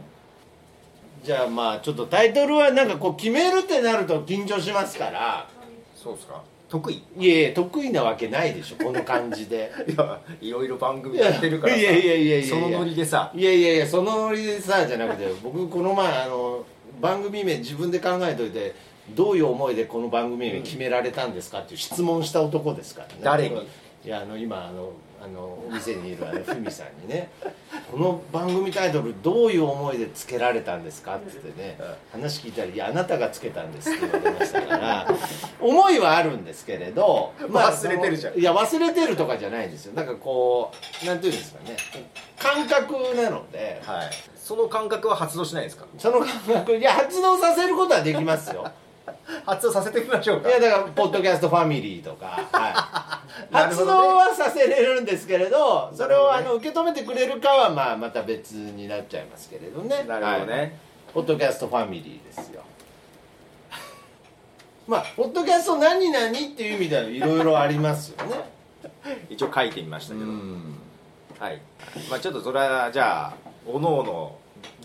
[1.23, 5.47] じゃあまあちょっとタイトルはなんかこう決めるってなると緊張しますから。
[5.95, 7.03] そうですか得意。
[7.17, 9.71] いやいや得意なわけないでしょこの感じで。
[9.89, 12.47] いやいろいろ番組やってるからさいやいやいやいやいや。
[12.47, 13.31] そのノリでさ。
[13.35, 16.63] いやいやいやそのノリでさじゃなくて 僕この前あの
[17.01, 18.73] 番組名自分で考えといて
[19.15, 23.13] どういう思いでこの番組名決められたんですかっていう質問した男ですからね。
[23.23, 23.55] 誰に？
[24.05, 27.29] いやあの今あのあのお店にいるあのふみさんにね
[27.91, 31.77] 「この番組タイトルどういう思いでつけられたんですか?」って言ってね
[32.11, 35.07] 話聞いたら「いやあなたがつけたんです」って言われましたから
[35.59, 38.39] 思いはあるんですけれど、忘れてるじゃん。
[38.39, 39.93] いや忘れてるとかじゃないんですよ。
[39.93, 40.71] なんかこ
[41.03, 41.75] うなんていうんですかね。
[42.37, 43.81] 感覚なので。
[43.85, 44.09] はい。
[44.37, 45.85] その感覚は発動しないですか？
[45.97, 46.29] その感
[46.61, 48.71] 覚いや発動させることはできますよ。
[49.45, 50.49] 発動させてみましょうか。
[50.49, 53.18] いやだからポッドキャストファミリーとか、はい、
[53.51, 53.85] 発動
[54.17, 60.03] はさせれるんですけれどそれをあの受け止めてくれるかはまあまた別になっちゃいますけれどね。
[60.07, 60.71] なるほどね、はい。
[61.13, 62.61] ポッドキャストファミリーですよ。
[64.87, 68.49] まあポッドキャスト何々っていう意味ではいろいろありますよね。
[69.29, 70.77] 一応書いてみましたけど、うん。
[71.39, 71.61] はい。
[72.09, 73.33] まあちょっとそれはじゃあ
[73.65, 74.35] おのおの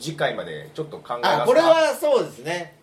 [0.01, 1.43] 次回までちょっと考えますか？
[1.43, 2.77] あこれはそうですね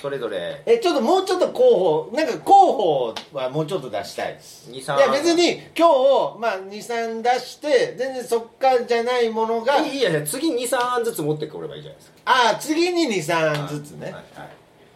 [0.00, 0.62] それぞれ。
[0.66, 4.34] えちょっともうちょっと候補なんか候補はもうちょっと出したい。
[4.34, 9.78] です2い3や別に今日、まあ、23出して全然そっからじゃないものが。
[9.78, 14.24] いいやいや次23案ずつ持ってくればいいじゃないですかああ次に23ずつねはいはい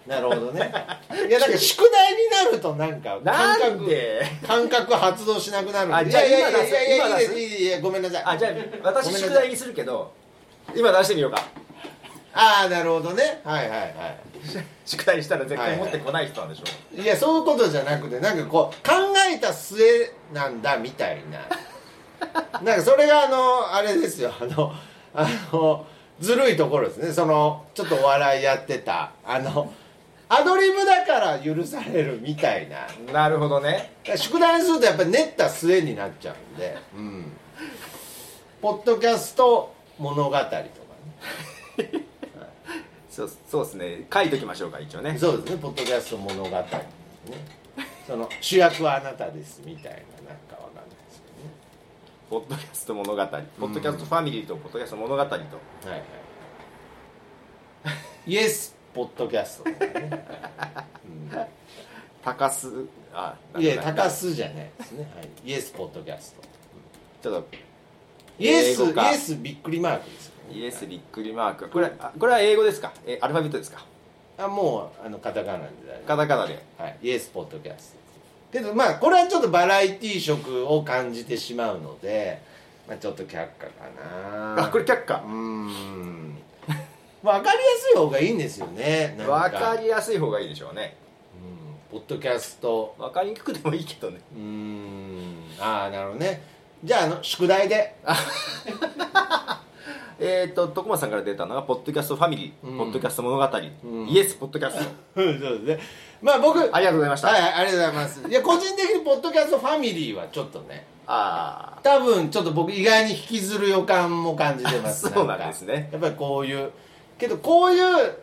[0.07, 0.73] なるほどね
[1.29, 8.53] いやなんか宿題になるとなんか感なん覚で感覚発動しなくなるんであじゃあいやいやい今出すやいやいやい今出すやいやいやごめんなさいあじゃあ
[8.83, 10.13] 私宿題にするけど
[10.77, 11.43] 今出してみようか
[12.35, 13.41] ああなるほどね。
[13.45, 13.95] はいはいはい。
[14.85, 18.93] 宿題したら絶対持ってこない人なんでしょ、いやそういうことじゃなくてなんかこう考
[19.33, 19.81] えた末
[20.35, 21.41] なんだみたいな。
[22.63, 24.33] なんかそれがあのあれですよ。
[24.39, 24.73] あの
[25.15, 25.87] あの
[26.21, 27.13] ずるいところですね。
[27.13, 29.73] そのちょっとお笑いやってたあの
[30.29, 32.87] アドリブだから許されるみたいな。
[33.13, 33.93] なるほどね。
[34.17, 37.33] 宿題にするとやっぱり練った末になっちゃうんで、うん、
[38.61, 40.75] ポッドキャスト物語とかね
[43.15, 44.07] そうそうですね。
[44.13, 45.17] 書いときましょうか一応ね。
[45.17, 45.59] そうですね。
[45.59, 46.67] ポッドキャスト物語ね。
[48.09, 51.55] その主役はあなたですみたいななんかわかんないですけどね。
[52.29, 53.27] ポッドキャスト物語。
[53.27, 55.41] ポッドキャストファミリーとポッドキャスト物語と、はい
[55.91, 56.03] はい
[58.27, 60.25] イエスポッドキャストとかね、
[62.25, 66.35] 高須あうん、いや高須須じゃないですね、はい、イエスポッドキャス
[67.21, 67.31] ト。
[67.31, 67.57] ちょっと
[68.39, 71.69] イエスイエスびっくりマークですイエスびっくりマーク。
[71.69, 72.93] これあこれは英語ですか？
[73.07, 73.85] えアルファベットですか？
[74.39, 75.67] あもうあのカタカナで
[76.07, 76.63] カタカナで。
[76.79, 77.95] はい、イエスポッドキャス
[78.53, 78.59] ト。
[78.59, 82.41] けどまあこれはちょっとバラエティー色を感じてしまうので、
[82.89, 83.49] まあ、ちょっと却下か
[84.57, 84.65] な。
[84.65, 85.23] あこれ却下？
[85.25, 86.39] うーん
[87.23, 89.17] 分かりやすい方がいいんですよね。
[89.19, 89.77] 分か。
[89.81, 90.97] りやすい方がいいでしょうね。
[91.91, 92.95] うんポッドキャスト。
[92.99, 94.21] 分かりにくくてもいいけどね。
[94.35, 95.45] うーん。
[95.59, 96.43] ああなるほどね。
[96.85, 97.97] じゃああの宿題で
[100.19, 102.79] えっ、と徳間さんから出たのが「ポッドキャストファミリー」うん。
[102.79, 104.09] ポッドキャスト物語」ん。
[104.09, 104.85] イエスポッドキャスト。
[105.23, 105.79] うんそうですね。
[106.23, 108.23] まあ僕ありがとうございました、はいはいありがとうございます。
[108.29, 115.09] いや個人的にポッドキャストファミリーはちょっとねあ多分ちょっと僕意外に引きずる予感も感じてます。
[115.11, 115.89] そうなんかですね。
[115.93, 116.71] やっぱりこういう
[117.19, 118.17] けどこういう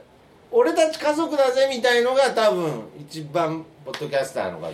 [0.51, 4.67] 俺たち家族だぜみたいのが多分一番ポッドキャスターの方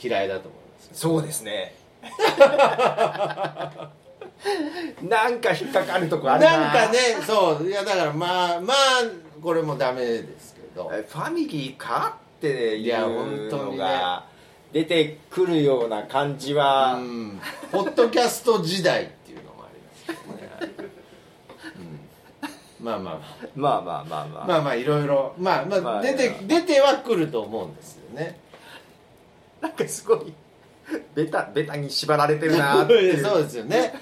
[0.00, 1.74] 嫌いだと思いますそうですね
[5.02, 6.58] なんか引っかかるとこあるな。
[6.58, 7.66] なんかねそう。
[7.66, 8.76] いやだからまあまあ
[9.42, 10.90] これもダメですけど。
[10.92, 14.24] えファミリーかっていうのが
[14.72, 17.40] 出てくるような感じうは、ん。
[17.72, 20.90] ポッドキャスト時代っていうのもありますけどね
[22.78, 23.20] まあまあまあ。
[23.54, 25.34] まあまあまあまあ、まあまあいろいろ。
[25.38, 28.38] まあまあ、まあ出て出てはくると思うんですよね。
[29.60, 30.32] なんかすごい
[31.14, 33.22] ベタベタに縛られてるなーっていう。
[33.24, 33.92] そうですよね。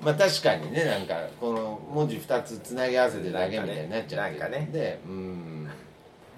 [0.00, 4.98] まあ確かにねなんかこの文字2つつなぎ合わせてだけみたいになっちゃってるんで。
[5.06, 5.70] うん。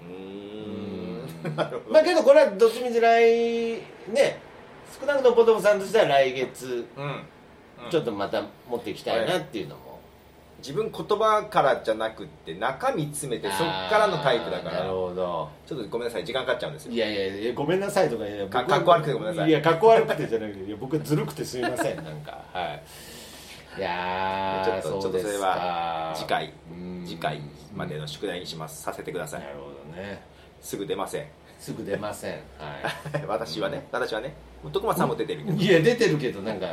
[0.01, 1.55] ううーん
[1.89, 4.39] まあけどこれはどっちみち来ね
[4.99, 7.23] 少なくともポトフさんとしては来月うん。
[7.89, 9.90] ちょっとまた持っていきたいなっていうのも、
[10.61, 13.57] 自分言葉からじゃなくって中身詰めてそっ
[13.89, 14.79] からのタイプだから。
[14.81, 15.49] なるほど。
[15.65, 16.93] ちょっとごめんなさい時間かかっちゃうんですよ。
[16.93, 19.49] いやいやいやごめんなさいとかいやかかっこ悪くてごめんなさい。
[19.49, 22.39] いやかっこ悪くてじゃなくていや僕はずるくてすみませんなんか。
[22.53, 22.83] はい。
[23.77, 27.41] いやーちょっとちょっとそれかは次回うん次回
[27.73, 28.83] までの宿題にします。
[28.83, 30.21] させてくださないるほどね。
[30.61, 31.25] すぐ出ません。
[31.59, 32.33] すぐ出ません。
[32.33, 32.39] は
[33.27, 34.33] 私はね私はね。
[34.71, 35.57] 徳松さんも出てるけど。
[35.57, 36.67] いいや出てるけどなんか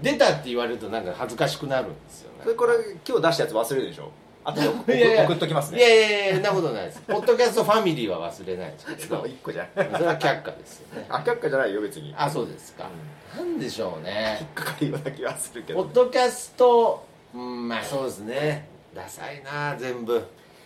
[0.00, 2.38] 出たって言われるとなんか恥ずかしくなるんですよね。
[2.44, 2.74] それこれ
[3.06, 4.10] 今日出したやつ忘れるでしょ？
[4.44, 4.74] あとで送
[5.26, 7.00] 送っときますいやねいやいやそんなことないです。
[7.06, 9.22] ポッドキャストファミリーは忘れないですけど。
[9.22, 9.64] 1個じゃ。
[9.64, 11.06] んそれは却下ですよね。
[11.08, 12.12] あ却下じゃないよ別に。
[12.16, 12.88] あそうですか、
[13.36, 18.68] なんでしょう引ねっかかるような気はするけポどッドキャストうんまあそうですね。
[18.94, 20.20] ダサいな全部。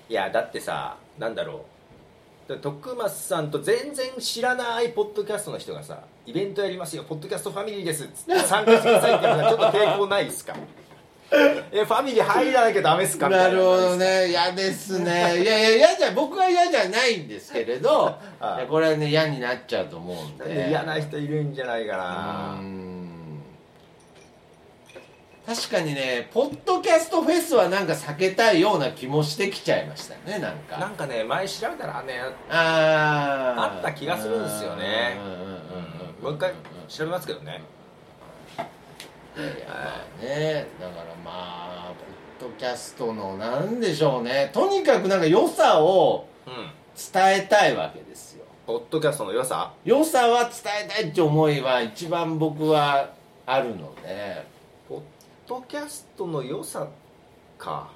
[0.09, 1.61] いやだってさなんだろう
[2.55, 10.55] 徳松さんと全然知らないポッドキャストの人がさイベントやりますよポッドキャストファミリーですっつって参加してくださいって言ちょっと抵抗ないっすか。
[11.29, 13.49] えファミリー入らなきゃダメっすかな。
[13.49, 14.29] るほどね。
[14.29, 15.43] 嫌ですね。
[15.43, 18.17] いやいや嫌じゃ僕は嫌じゃないんですけれど
[18.71, 20.45] これはね嫌になっちゃうと思うんで。
[20.45, 22.05] で嫌な人いるんじゃないかうな
[22.61, 22.86] ん
[25.47, 30.77] 確かにねポッドキャストフェスはなんか避けたいような気もしてきちゃいましたねなんか。
[30.77, 33.77] なんかね前調べたらねあー。
[33.77, 35.17] あった気がするんですよね。
[35.19, 35.57] うんうんうんうん
[36.23, 36.53] もう一回
[36.89, 37.63] 調べますけどね。
[39.37, 39.47] いや
[40.21, 41.93] ねだからまあ
[42.41, 44.51] ポッドキャストのなんでしょうね。
[44.53, 46.53] とにかくなんか良さをうん
[46.97, 48.45] 伝えたいわけですよ。
[48.67, 49.73] ポッドキャストの良さ？
[49.85, 50.53] 良さは伝
[50.87, 53.11] えたいって思いは一番僕は
[53.45, 54.56] あるので
[55.47, 56.89] ドキャストの良さ
[57.59, 57.91] か。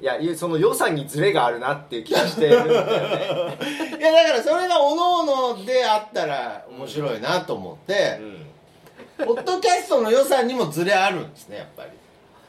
[0.00, 3.58] いやその良さにズレがあるなっていう気がしてるんだよね。
[3.98, 8.20] いやだからそれがおのおのであったら面白いなと思って、
[9.18, 11.90] ポッドキャストの良さにもズレあるんですねやっぱり。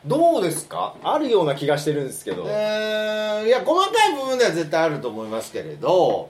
[0.06, 0.96] どうですか？
[1.04, 6.30] あるような気がしてるんですけど、いや細かい部分では絶対あると思いますけれど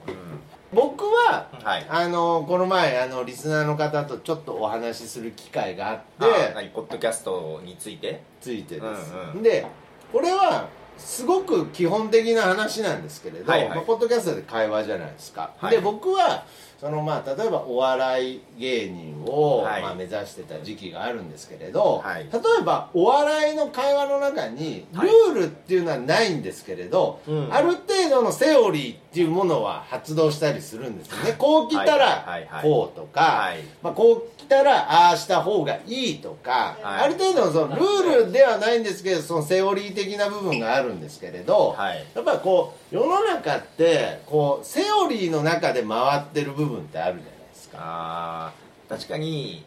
[0.72, 1.86] 僕ははい。
[1.88, 8.22] あのこの前あのリスナーの方とちょっとお話しする機会があってポッドキャストについて？
[8.40, 9.42] ついてです、うんうん。
[9.42, 9.66] で
[10.12, 13.68] これはすごく基本的な話なんですけれど、はいはい。
[13.76, 15.70] まあ、ポッドキャストで会話じゃないですか、はい。
[15.70, 16.44] で僕は
[16.80, 19.82] そのまあ例えばお笑い芸人を、はい。
[19.82, 22.24] まあ、目指してた時期があるんですけれど、はい。
[22.24, 25.08] 例えばお笑いの会話の中にルはい。
[25.30, 27.54] ールっていうのはないんですけれど、うん。
[27.54, 31.34] ある程度のセオリーっていうものは発動したりするんですよね。
[31.38, 32.62] こう来たはいはいらはいはい。
[32.62, 33.58] こうとか、はい。
[33.82, 37.04] まあ、こう来たらああした方がいいとか、はい。
[37.04, 42.04] ある程度のそのルールではないんですけどそのセオリー的な部分があるんですけれど、はい。
[42.14, 47.78] やっぱりこう世の中ってこうセオリーの中で回ってる部分ってあるじゃないですか。
[47.80, 49.64] あー確かに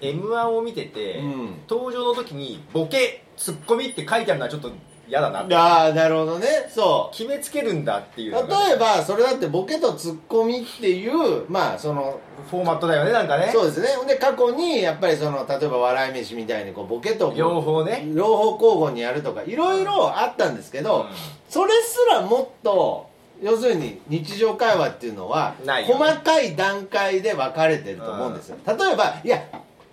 [0.00, 1.54] m 1を見てて、うん。
[1.68, 4.70] 登場の時にボケツッコミって書いてあるのはちょっと
[5.08, 6.46] 嫌だなってああなるほどね。
[6.68, 7.16] そう。
[7.16, 13.50] 決めつけるんだっていう例えばそれだってボケとツッコミっていうまあそのフォーマットだよねなんかね。
[13.52, 13.88] そうですね。
[14.06, 18.06] で過去にやっぱりその例えば笑い飯みたいにこうボケと両方ね。
[18.14, 21.06] 両方交互にやるとかいろいろあったんですけど、うん。
[21.48, 23.08] それすらもっと
[23.40, 25.54] 要するに日常会話っていうのは
[25.86, 29.44] 細かい段階で分かれてると思うんですよ、例えばいや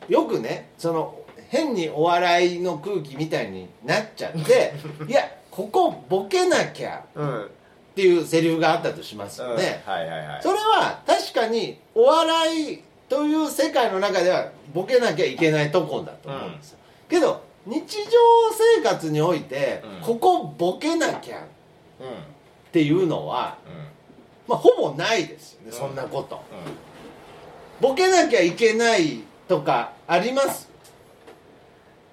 [0.10, 1.15] よくねその
[1.55, 4.73] 変にお笑いの空気みたいになっちゃって
[5.07, 7.47] いやここボケなきゃうん、うんっ
[7.95, 9.81] ていうセリフがあったとしますよね、
[10.41, 18.09] それは確かにお笑いという世界の中ではボケなきゃいけないとこだと思うんですよ、けど日常
[18.77, 20.05] 生活において、うん。
[20.05, 21.41] ここボケなきゃっ
[22.01, 22.13] うんうん
[22.73, 23.57] ていうのは、
[24.45, 26.41] まあ、ほぼないですよね、そんなこと。
[27.79, 30.64] ボケなきゃいけないとかあります？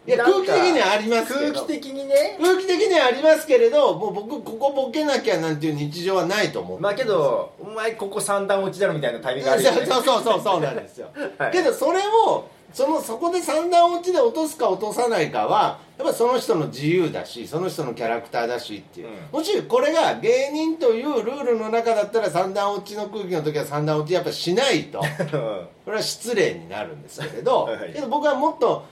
[0.04, 1.52] いや空気的にはありますけど。
[1.52, 2.36] 空気的にね。
[2.40, 9.86] 空気的にはありますけれどもう僕ここボケなきゃなんていう日常はないと思ってまあけどお前ここ三段落ちだろみたいなタイミングあるよね。
[9.86, 11.52] そうそうそうそうなんですよ、 はい。
[11.52, 19.14] けどそれをそのそこで三段落ちで落とすか落とさないかはやっぱその人の自由だしその人のキャラクターだしっていう、うん。
[19.38, 25.00] もしこれが芸人というルールの中だったら三段落ちの空気の時は三段落ちやっぱしないと。
[25.84, 28.84] これは失礼になるんですけれど、 はいけど僕はもっと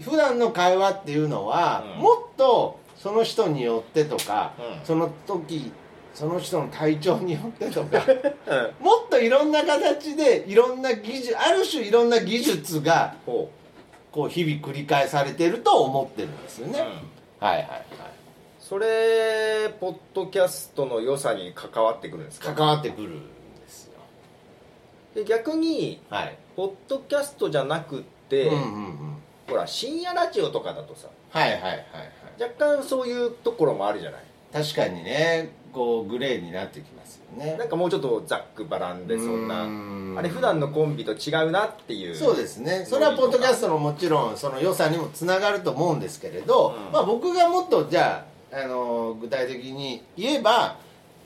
[0.00, 2.02] ふ普段の会話っていうのは、うん。
[2.02, 4.86] もっとその人によってとか、うん。
[4.86, 5.72] その時
[6.14, 7.98] その人の体調によってとか。
[8.80, 13.50] もっといろんな形でいろんな技術ある種いろんな技術がほ
[14.10, 16.86] こう日々繰り返されてると思ってるんですよう、ね、うん。
[17.46, 17.84] はいはいはい。
[18.60, 22.52] それポッドキャストの良さに関わってくるんですか？
[22.52, 23.20] 関わってくるん
[23.60, 23.92] ですよ。
[25.14, 26.36] で逆にはい。
[26.54, 29.16] ポッドキャストじゃなくって、うんうんうん。
[29.48, 32.42] ほら深夜ラジオとかだとさはいはいはいはい。
[32.42, 34.22] 若干そういうところもあるじゃない？
[34.52, 37.56] 確かにねこうグレーになってきますよね。
[37.56, 42.14] なんかもうちょっとざっくばらんでそんなあれ普段のコンビと違うなっていう。
[42.14, 42.84] そうですね。
[42.86, 46.92] それはポッドキャストのもちろんその良さにもつながると思うんですけれど、うん。
[46.92, 50.76] まあ、僕がもっとじゃあ、あの具体的に言えば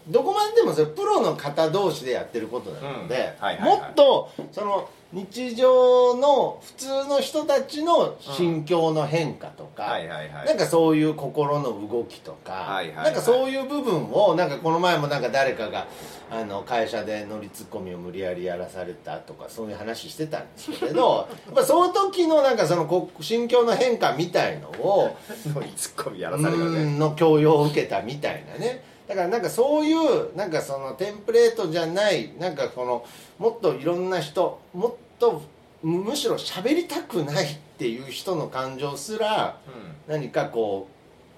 [0.09, 3.45] どこまででもそれプロの方同士でやってることなので、うん。
[3.45, 3.81] はいはいはい。
[3.81, 10.47] もっとその日常の普通の人たちの心境の変化とか、はいはいはい。
[10.47, 13.05] なんかそういう心の動きとか、はいはいはい。
[13.07, 15.87] なんかそういう部分をなんかこの前もなんか誰かが
[16.31, 25.17] あの会社で乗りツッコミを無理やりやらされたとかそういう話してたんですけれど やっぱその時のなんかそのこ心境の変化みたいのを
[25.55, 28.85] のにツッコミやらされるようねんの教養を受けたみたいなね。
[29.09, 33.05] だからなんかそういうなんかそのテンプレートじゃないなんかこの
[33.39, 35.06] もっといろんな人もっと
[35.83, 40.89] むむしろ喋りたくないっていう人の感情すらう何かこ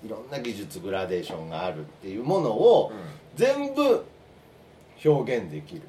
[0.03, 2.93] ういろんな技術グラデーションがあるっていうものを
[3.35, 4.05] 全部
[5.05, 5.83] 表現できる。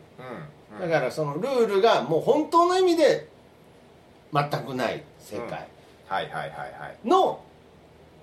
[0.72, 0.90] うん。
[0.90, 3.28] だからそのルールがもう本当の意味で
[4.34, 5.68] 全くない世界。
[7.06, 7.44] の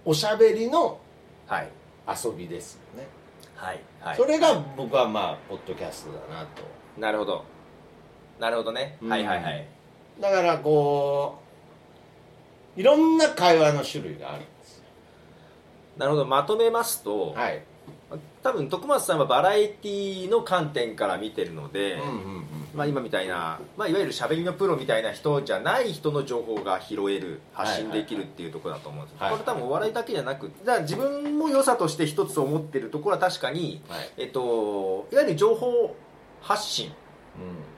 [0.04, 0.98] おしゃべりの
[1.46, 1.68] はい。
[2.08, 3.06] 遊びですよね。
[3.54, 4.16] はいはい。
[4.16, 6.62] それが僕はまあポッドキャストだなと。
[6.98, 7.44] なるほど
[8.39, 9.11] なるほどね、うん。
[9.11, 9.66] はいはいはい。
[10.20, 11.39] だからこ
[12.76, 14.84] ういろんな会話の種類があるんですよ。
[15.97, 16.26] なるほど。
[16.26, 17.62] まとめますと、はい。
[18.43, 29.41] 多分徳松さんはバラエティの観点から見てるので、うんうんうんまあ、今みたいな、まあ、いわゆるしゃべりのプロみたいな人じゃない人の情報が拾える発信できるっていうところだと思うんです、はいはい。
[29.41, 34.12] これ多分お笑いだけじゃなくじゃあ自分も良さとして一つ思ってるところは確かに、はい。
[34.18, 35.97] えっと、いわゆる情報
[36.41, 36.93] 発信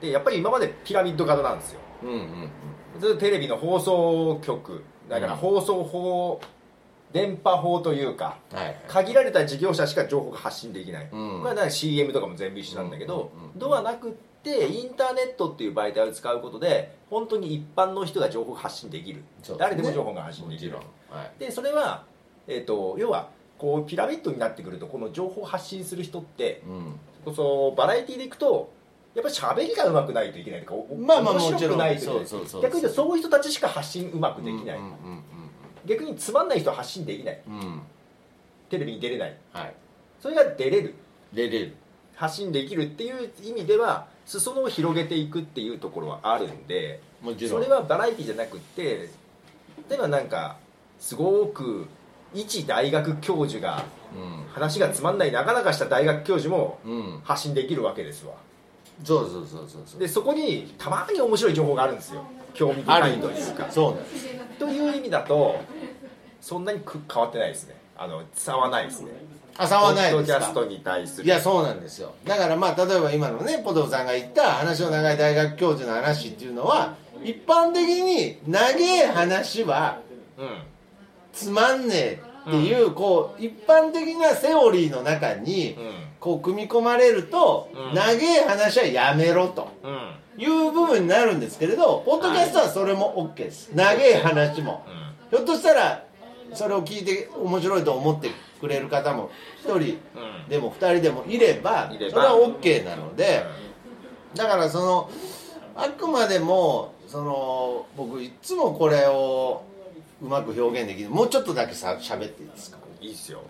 [0.01, 1.79] でやっぱり今までピラミッド型なんですよ。
[2.03, 4.83] うんうんうんテレビの放送局。
[5.07, 5.39] だからうん。
[5.39, 6.41] 放送法、
[7.13, 8.75] 電波法というかはいはい。
[8.87, 11.39] 限られた事業者しか情報が発信できない、うん。
[11.39, 19.21] これはだから CM とかも全部一緒なんだけど、うんうんうんではなくってインターネットっていう媒体を使うことで本当に一般の人が情報が発信できる、
[19.57, 20.75] 誰でも情報が発信できる。
[21.09, 21.39] はい。
[21.39, 22.05] でそれは、
[22.47, 26.61] えー、と要はこうピラミッドになってくるとこの情報を発信する人って
[27.25, 27.35] うん。
[27.35, 28.71] そうバラエティでいくと
[29.15, 32.25] やっぱり喋りがうまくないといけないとかおまあまあ面白くないとい
[32.61, 35.23] 逆に言うとそういう人たちしか発信うまくできない、うんうん
[35.85, 37.41] 逆につまんない人は発信できない。
[37.47, 37.53] うん。
[37.53, 37.81] うんうん
[38.69, 39.35] テレビに出れない。
[39.51, 39.73] はい。
[40.21, 40.93] それが出れる。
[41.33, 41.75] 出れる。
[42.15, 47.01] 発信できるっていう意味では裾野を広げていくっていうところはあるんで
[47.47, 49.09] それはバラエティじゃなくって
[49.89, 50.57] 例えばなんか
[50.99, 51.87] すごく
[52.33, 53.85] 一大学教授が
[54.53, 56.91] 話がつまんないなかなかした大学教授もうん。
[56.91, 58.33] うん発信できるわけですわ。
[58.33, 58.41] そう
[59.03, 62.23] そうそうそうそうでそこにたまに面白い情報があるんですよ。
[62.53, 63.67] 興味あ深いというか。
[63.71, 64.27] そうなんです。
[64.59, 65.59] という意味だと
[66.41, 67.75] そんなにく変わってないですね。
[67.97, 69.11] あの差はないですね。
[69.57, 70.39] あ差はないですか？
[70.39, 71.25] ドキャストに対する。
[71.25, 72.13] いやそうなんですよ。
[72.25, 79.99] だからまあ例えば今のねポトフさんが言った話の長い大学教授の話っていうのは一般的に長い話は
[80.37, 80.49] うん。
[81.31, 87.95] つまんねえっていう、こう一般的なセオリーの中にうんこう組み込まれると、うん。
[87.95, 88.17] 長い
[88.47, 90.41] 話はやめろとうん。
[90.41, 93.69] いう部分になるんですけれどポッドキャストはそれも OK です。
[93.73, 94.85] 長い話も。
[95.29, 96.05] ひょっとしたら
[96.53, 99.29] それを聞いて面白いと思ってくれる方も
[99.65, 99.97] 1人
[100.49, 102.23] でも2人でもいればいれば。
[102.23, 103.43] それは OK なので
[104.35, 105.09] だからその
[105.75, 109.63] あくまでもその僕いつもこれを
[110.21, 112.77] うまく表現できるもうちょっとだけさ喋っていいですか？
[113.01, 113.41] いいっすよ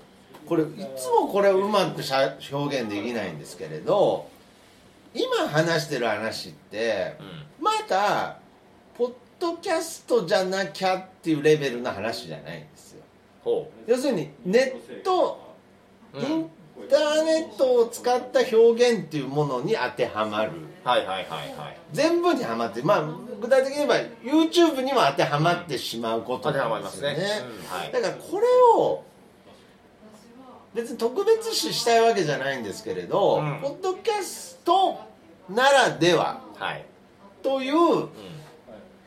[0.50, 0.66] これい
[0.98, 2.02] つもこれをうまく
[2.52, 4.28] 表現できないんですけれど
[5.14, 7.64] 今話してる話ってうん。
[7.64, 8.40] まだ
[8.98, 13.04] ポッドキャストじゃなきゃっていうレベルの話じゃないんですよ。
[13.44, 15.56] ほ要するにネット
[16.14, 16.50] う、イン
[16.90, 20.52] ターネットを使った表現っていうものに当てはまる。
[20.84, 21.26] はいはいはい
[21.56, 21.78] はい。
[21.92, 23.04] 全部にはまってまあ
[23.40, 27.18] 具体的に言えば YouTube にも当てはまってしまうことなんでりますよね。
[27.18, 27.92] うんはい。
[27.92, 29.04] だからこれを
[30.74, 33.60] 別に特別視したいわけじゃないんですけれど、うん。
[33.62, 35.00] ポッドキャスト
[35.50, 36.86] ならでははい、
[37.42, 38.10] というう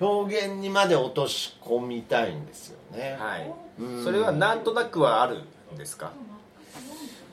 [0.00, 3.16] 表現にまで落とし込みたいんですよね。
[3.18, 3.52] ん、はい。
[3.78, 4.04] うん。
[4.04, 6.10] それはなんとなくはあるんですか？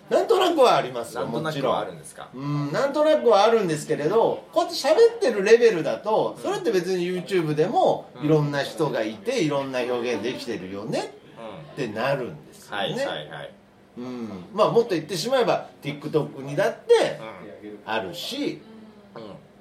[0.10, 1.74] なんとなくはありますよなんとなくもちろん。
[1.74, 2.30] はあるんですか？
[2.34, 8.26] うんなんとなくはあるんですけれどこうやって喋ってるレベルだとそれって別に YouTube でもうん。
[8.26, 13.52] いろんな人がいていろんな表現できてるよねうんってなるんですよはいね、はいはい
[14.00, 17.20] うん、まあもっと言ってしまえば TikTok にだって
[17.68, 18.52] うあるしんうん。
[18.54, 18.58] っ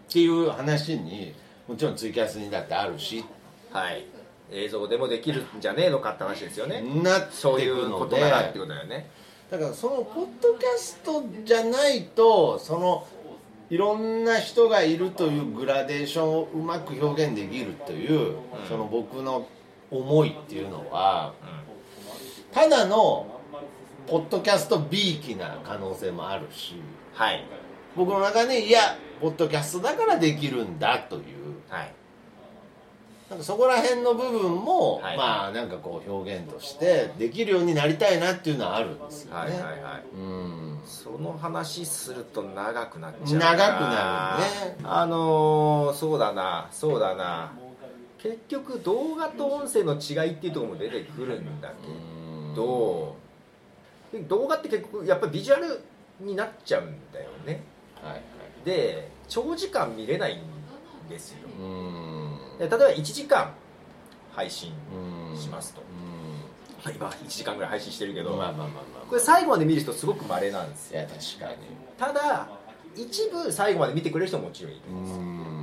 [0.09, 1.35] ていう話に
[1.67, 3.25] もちろんツイキャスにだってあるし。
[3.73, 4.07] はい。
[4.51, 6.81] 映像でもできるんじゃねえのかって話ですよね。
[7.03, 9.11] なってそういくうことなってことだよね。
[9.51, 13.07] だからそのポッドキャストじゃないとその
[13.71, 18.37] いろんな人がいるというグラデーションをうまく表現できるという、
[18.67, 19.47] その僕の
[19.91, 21.35] 思いっていうのは
[22.53, 23.38] ただの
[24.09, 26.77] ポッドキャスト B 期な可能性もあるし。
[27.13, 27.45] はい。
[27.95, 31.25] 僕の中でいやポッドキャストだからできるんだという。
[31.69, 31.95] はい。
[33.29, 35.17] なんかそこら辺の部分も、はい。
[35.19, 39.41] まあなんかこう表現としてできるようになりたいなっていうのはあるんですよね。
[39.41, 39.73] はいはいはい。
[40.15, 40.81] うん。
[40.87, 44.79] その話すると長くなっちゃう長くなるね。
[44.85, 47.53] あのー、そうだなそうだな。
[48.19, 51.75] 結局動画と音声の違いっていうところも出てくるんだけ
[52.57, 53.17] ど
[54.29, 55.81] 動画って結局やっぱりビジュアル
[56.21, 57.63] になっちゃうんだよね。
[58.03, 58.23] はいはい。
[58.65, 61.49] で長時間見れないんですよ。
[61.61, 62.39] うん。
[62.59, 63.53] で例えば1時間
[64.33, 64.73] 配信
[65.33, 65.39] うん。
[65.39, 65.83] しますと。
[66.95, 69.07] 今1時間ぐらい配信してるけど、んまあまあまあまあ。
[69.07, 71.01] これ最後まで見る人すごく稀なんですよ。
[71.01, 71.67] いや確かに。
[71.99, 72.49] ただ
[72.97, 75.58] 一部最後まで見てくれる人ももちろんいるうん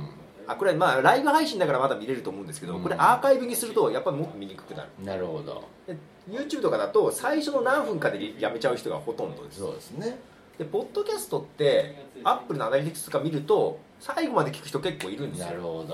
[0.48, 2.82] あこれまあライブ配信だからまだ見れると思うんですけど、うん。
[2.82, 4.88] これアーカイブにするとやっぱりもっと見にくくなる。
[5.04, 5.64] なるほど。
[5.86, 5.96] で
[6.30, 9.60] YouTube とかだと最初の何分かでやめちゃう人がほとんどです。
[9.60, 10.18] そうですね。
[10.58, 15.46] でポッドキャストってアップルのアナリティクスとか見ると最後まで聞く人結構いるんですよ。
[15.46, 15.84] なるほ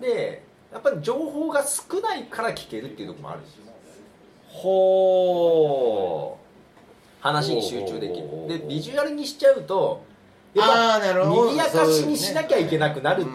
[0.00, 0.04] ど。
[0.04, 0.42] で
[0.72, 3.62] やっぱり情報が少ないから聞けるっていうところもあるんですよ。
[4.48, 6.38] ほ
[7.20, 8.48] 話に集中できる。
[8.48, 10.04] でビジュアルにしちゃうと
[10.54, 11.50] やっあぱあなるほど。
[11.52, 13.30] 賑やかしにしなきゃいけなくなるる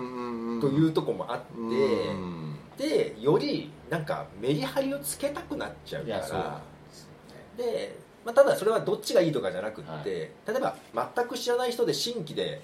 [0.61, 6.61] というところもあってうんでよりなんかメリハリをつけたくなっちゃうから。
[7.57, 10.05] で、まあ、ただそれはどっちがいいとかじゃなくって、はい。
[10.05, 10.76] 例えば
[11.15, 12.61] 全く知らない人で新規で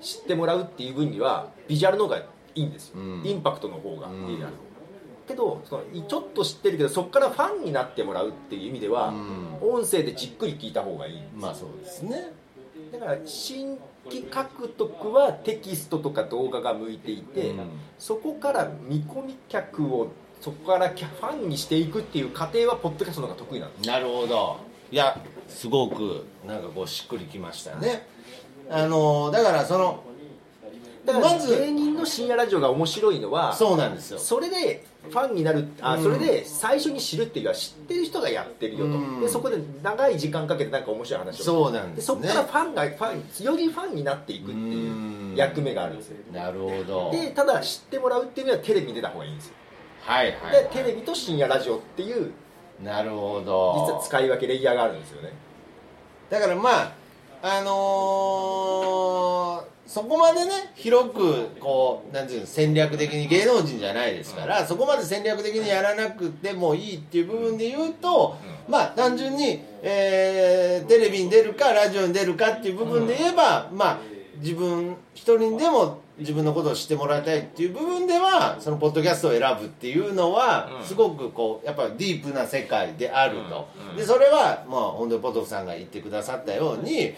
[0.00, 2.24] 知ってもらうっていう分にはビジュアルの方がい
[2.54, 3.22] いんですよ、うん。
[3.24, 4.08] インパクトの方が。
[4.08, 4.26] うん。
[4.28, 4.48] いいな
[5.28, 9.74] けどそのちょっと知ってるけどそこからファンになってもらうっていう意味では、うん。
[9.74, 12.32] 音声でじっくり聞いた方がいいまあそうですね
[12.92, 17.70] だから新規獲得はテキストとか動画が向いていて、うん。
[17.98, 23.88] そこから見込み客をそこからファンにしていくっていう過程はポッドキャストの方が得意なんです。
[23.88, 24.56] なるほど。
[24.90, 28.06] いやすごくなんかこうしっくりきましたね。
[28.68, 30.02] あのだからその
[31.12, 34.18] だからまず芸人の深夜ラジオが面白いのはそうなんですよ。
[34.18, 36.02] それでファンになるあ、うん。
[36.02, 39.20] それで最初に知るっていうよりは知ってる人がやってるよと、うん。
[39.20, 42.28] でそこで長い時間かけてなんか面白い話をそうなんでですね。
[42.28, 46.16] そこからファンがファンよりファンになっていくっていう役目があるんですよ。
[46.32, 47.10] なるほど。
[47.12, 49.54] でただ知ってもらうっていうにはテレビに出た方がいいんですよ。
[50.02, 52.32] はいはい、でテレビと深夜ラジオっていう
[52.82, 53.86] なるほど。
[53.86, 55.32] 実は使い分けレイヤーがあるんですよね。
[56.30, 56.92] だからまあ
[57.42, 68.36] あのーそこまでね広くこうなんていうの戦略的に芸能人じゃないですから、そこまで戦略的にやらなくてもいいっていう部分で言うと、
[68.68, 73.98] まあ単純に、えーテレビに出るかラジオに出るかっていう部分で言えば、まあ
[74.38, 80.86] 自分一人でも自分のことを知ってもらいたいっていう部分ではそのポッドキャストを選ぶっていうのはうん。
[80.86, 83.96] すごくこうやっぱディープな世界であると、うん。
[83.96, 87.14] でそれはまあ本当にポトフさんが言ってくださったように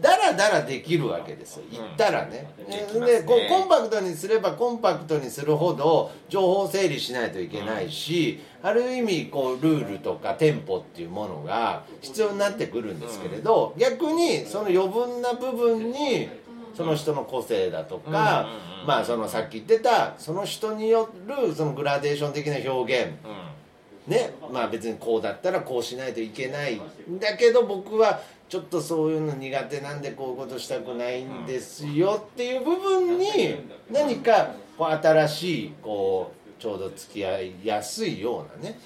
[0.00, 1.64] だらだらできるわけですよ。
[1.70, 2.50] 言ったらね、
[2.94, 3.22] うんね。
[3.26, 16.28] こうコンパクトにすればコンパクトにするほど情報整理しないといけないし、ある意味こうルールとかテンポっていうものが必要になってくるんですけれど、逆にその余分な部分に
[16.74, 23.12] その人の個性だとか、うんうんうんまあそのさっき言ってたその人によるそのグラデーション的な表現。
[24.08, 24.34] ね。
[24.52, 28.20] まあ別にこうだったらこうしないといけないんだけど僕は
[28.52, 33.26] ちょっとそういうの苦手なんでこういうことしたくないんですよっていう部分に
[33.90, 38.78] 何かこう新しいこうちょうど付き合いやすいようなね。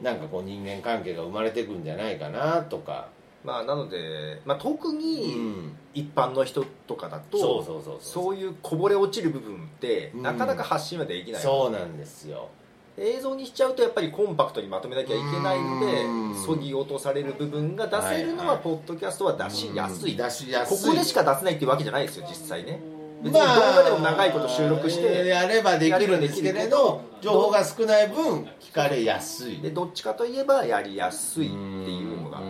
[0.00, 3.08] なんかこう人間関係が生まれていくんじゃないかなとか、
[3.42, 7.98] まあなので、まあ、特うにん、一般の人とかだと、そうそうそうそう。
[8.00, 10.22] そういうこぼれ落ちる部分ってうん。
[10.22, 12.48] なかなか発信はできない、そうなんですよ
[12.96, 16.34] 映像にしちゃうとやっぱりコンパクトにまとめなきゃいけないのでうん。
[16.44, 20.78] そぎ落とされる部分が出せるのはポッドキャストは出しやすい、出しやすい。
[20.78, 22.80] ここでしか出せないっていうわけじゃないですよ実際ね。
[23.22, 29.60] 別に動画でも長いこと収録してやればできるんですけれど情報が少ない分聞かれやすい。
[29.60, 32.42] でどっちかといえばやりやすいっていうのが。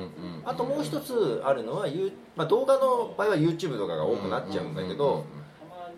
[0.44, 1.86] あともう一つあるのは、
[2.36, 5.24] まあ、動画の場合は YouTube とかが多くなっちゃうんだけど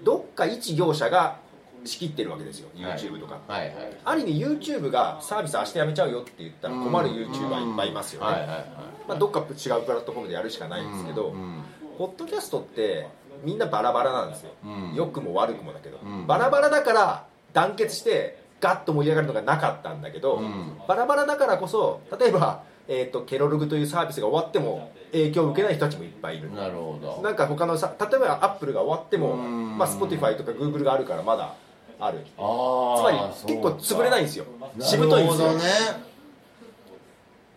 [0.04, 1.40] どっか一業者が
[1.86, 3.74] 仕切ってるわけですよ YouTube とか、はいはい。
[4.04, 8.66] ある意味 YouTube がサービス明日やめちゃうよって言ったら困る YouTuber いっぱいいますよね、はいはいはい。
[9.08, 11.62] まあ、どっか違うプラットフォームでやるしかないんですけど、うん。
[11.98, 13.06] ポッドキャストって
[13.42, 14.94] みんなバラバラなんですよ、うん。
[14.94, 16.26] 良くも悪くもだけど、うん。
[16.26, 20.78] バラバラだから団結してガッと盛り上がるのがなかったんだけど、うん。
[20.88, 26.52] バラバラだからこそ例えば、えー、とケロログというサービスが終わっても影響を受けない人たちもいっぱいいる。
[26.52, 27.20] なるほど。
[27.22, 29.78] なんか他のさ例えばアップルが終わっても、うん。
[29.78, 31.54] まあ、Spotify とか Google があるからまだ
[31.98, 32.18] ある。
[32.38, 33.10] あつま
[33.46, 33.68] り結構
[33.98, 34.44] 潰れないんですよ。
[34.80, 35.46] しぶといんですよ。
[35.48, 35.70] なるほどね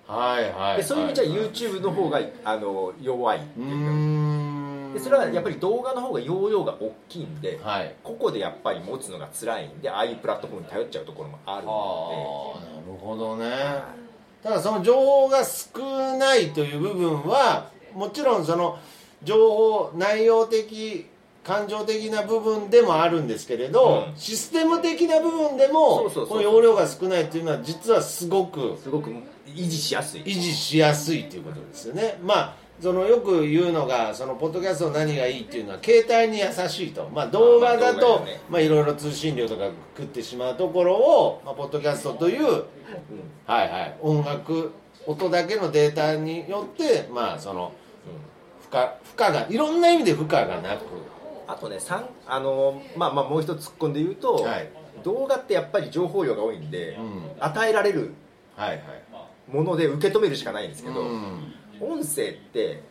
[0.08, 0.78] はいはい。
[0.78, 3.64] でそういう意味じゃは YouTube の方があの弱いってう。
[3.64, 7.94] いうでそれはやっぱり動画の方が容量が大きいんではい。
[8.04, 13.50] 個々でやっぱり持つのが辛いんでああいうプラットフォームに頼っちゃうところもあるあのあなるほどね。
[14.42, 18.80] ただその情報が少ないという部分はもちろんその
[19.24, 21.06] 情報内容的
[21.44, 24.16] 感情的な部分でもあるんですけれど、うん。
[24.16, 30.22] システム的な部分でもそうそうそうこの容量が少ないっていうのは実はすごくですごく維持しやすい。
[30.22, 32.20] 維持しやすいということですよね。
[32.24, 38.42] まあそのよく言うのがそのポッドキャストの何がいいっていうのは携帯に優しいと、まあ、動画だまあ動画とだね。
[38.50, 39.66] まあいろいろ通信料とか
[39.98, 42.44] 食ってしまうところを、まあ、ポッドキャストという、
[43.46, 44.72] はいはい、音楽
[45.06, 47.74] 音だけのデータによってまあその
[48.70, 50.86] 負荷負荷がいろんな意味で負荷がなく
[51.50, 54.70] あとね三あのまあまあもう一つ突っ込んで言うと、はい。
[55.04, 57.22] 動画ってやっぱり情報量が多いんで、うん。
[57.40, 58.12] 与えられる
[59.52, 61.54] もので受け止めるしかないんですけど、うん。
[61.82, 62.84] 音声って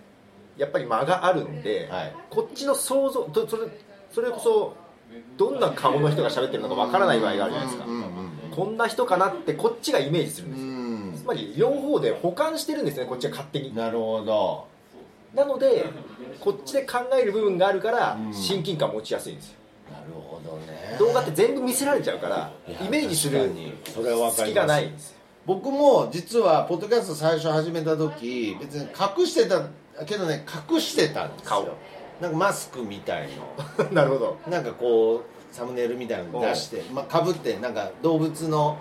[0.56, 2.14] やっぱり間があるんで、はい。
[2.30, 3.68] こっちの想像とそれ
[4.10, 4.76] それこそ
[5.36, 11.14] どんな顔の人が喋ってるのかわからない場合があるじゃないですか、うんうんこんな人かなってこっちがイメージするんうですよ、ん。
[11.22, 13.72] つまり両方で補完してるんですねこっちが勝手に。
[13.72, 14.66] なるほど
[15.34, 15.84] なので
[16.40, 19.54] こっちで考える部分があるからうん親近感持ちやすいんですよ。
[19.92, 20.96] なるほどね。
[20.98, 23.72] 動画って全部見せられちゃうからイメージする確かに。
[23.94, 24.36] それはわかります。
[24.46, 25.16] 隙がないんですよ。
[25.46, 28.82] 僕も実はポッドキャスト最初始めた時別に
[29.18, 29.62] 隠してた
[30.04, 31.64] けどね隠してたんです顔。
[31.64, 31.74] よ
[32.20, 33.28] なんかマスクみたい
[33.92, 34.36] なるほど。
[34.46, 38.76] のなんかこうサムネイルみたいなの出してまあかぶってなんか動物の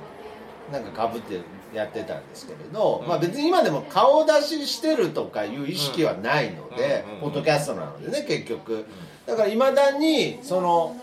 [0.71, 1.39] なんかかぶって
[1.78, 3.07] やってたんですけれど、うん。
[3.07, 7.15] まあ別に今でも顔出ししてるとかいう意識はないので、うん。
[7.15, 7.21] うん。
[7.21, 8.86] ポッドキャストなのでね結局。
[9.25, 10.95] だからいまだにその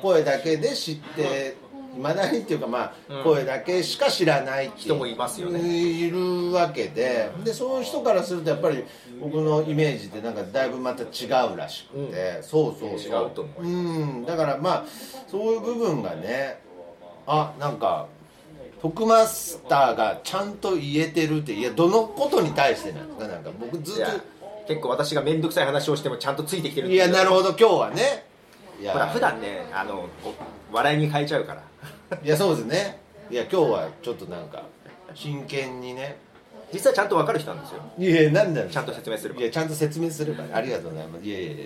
[0.00, 1.56] 声だけで知って
[1.96, 3.24] いまだにっていうかまあ、うん。
[3.24, 5.60] 声だけしか知らない人もいますよね。
[5.60, 8.84] いるわけででそういう人からするとやっぱり
[9.20, 13.24] 僕のイメージってなんかだいぶまた違うらしくて、そうそうそう。
[13.24, 14.24] 違うと思いうん。
[14.24, 14.84] だからまあ
[15.30, 16.60] そういう部分がね
[17.26, 18.08] あなんか
[18.82, 23.28] 徳マスターがちゃんと言えてるっていやどのことに対してなんですか？
[23.28, 24.08] なんか僕ずっいや
[24.66, 28.24] 結構私が面倒くさい話をしてもちゃんとついてきてるといやなるどほど今日はね。
[28.80, 28.92] いや。
[28.92, 30.08] ほら普段ねあの
[30.72, 32.18] 笑いに変えちゃうから。
[32.22, 33.00] いやそうですね。
[33.30, 34.64] いや今日はちょっとなんか
[35.14, 36.16] 真剣にね。
[36.72, 37.82] 実はちゃんと分かる人なんですよ。
[37.98, 41.24] いやいやなんだちゃんと説明するいやちゃんと説明するからありがとうございます。
[41.24, 41.64] いやいやいや。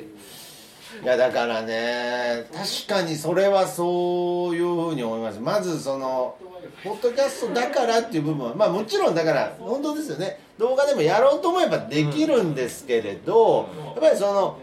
[1.02, 5.40] いやだからね確かにそれはそういうふうに思います。
[5.40, 6.36] まずその
[6.84, 10.40] ポッドキャストだからっていう部分はまあもちろんだから本当ですよね。
[10.58, 14.58] 動画でもやろうと思えばできるんですけれど、やっぱりその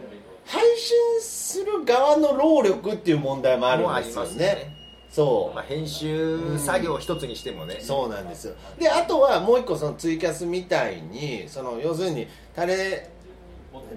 [0.45, 4.37] 配信する側の労力っていう問題もあるんですよね。
[4.37, 4.75] ね
[5.09, 5.55] そう。
[5.55, 8.55] まあ、編集作業一つにしてもね、そうなんですよ。
[8.79, 13.09] であとはもう一個そのツイキャスみたいにその要するにタレ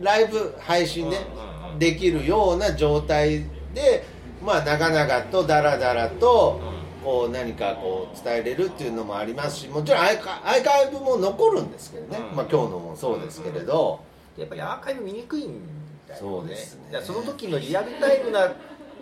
[0.00, 3.44] ライブ配信ねうんうんうんできるような状態
[3.74, 4.04] で
[4.42, 6.60] まあ長々とダラダラと
[7.06, 12.36] こう何かこう伝えれるっていうのもありますしもちろんアーカアーカイブも残るんですけどね、うん。
[12.36, 14.00] まあ今日のもそうですけれど、
[14.36, 15.60] やっぱりアーカイブ見にくいん
[16.08, 16.28] だよね。
[16.28, 17.00] そうですね。
[17.00, 18.52] その時のリアルタイムな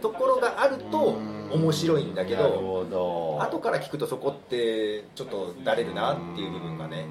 [0.03, 1.17] ところがあると
[1.51, 3.43] 面白いんだけどほど。
[3.43, 7.07] 後から聞くとそこってちょっとだれるなっていう部分がね。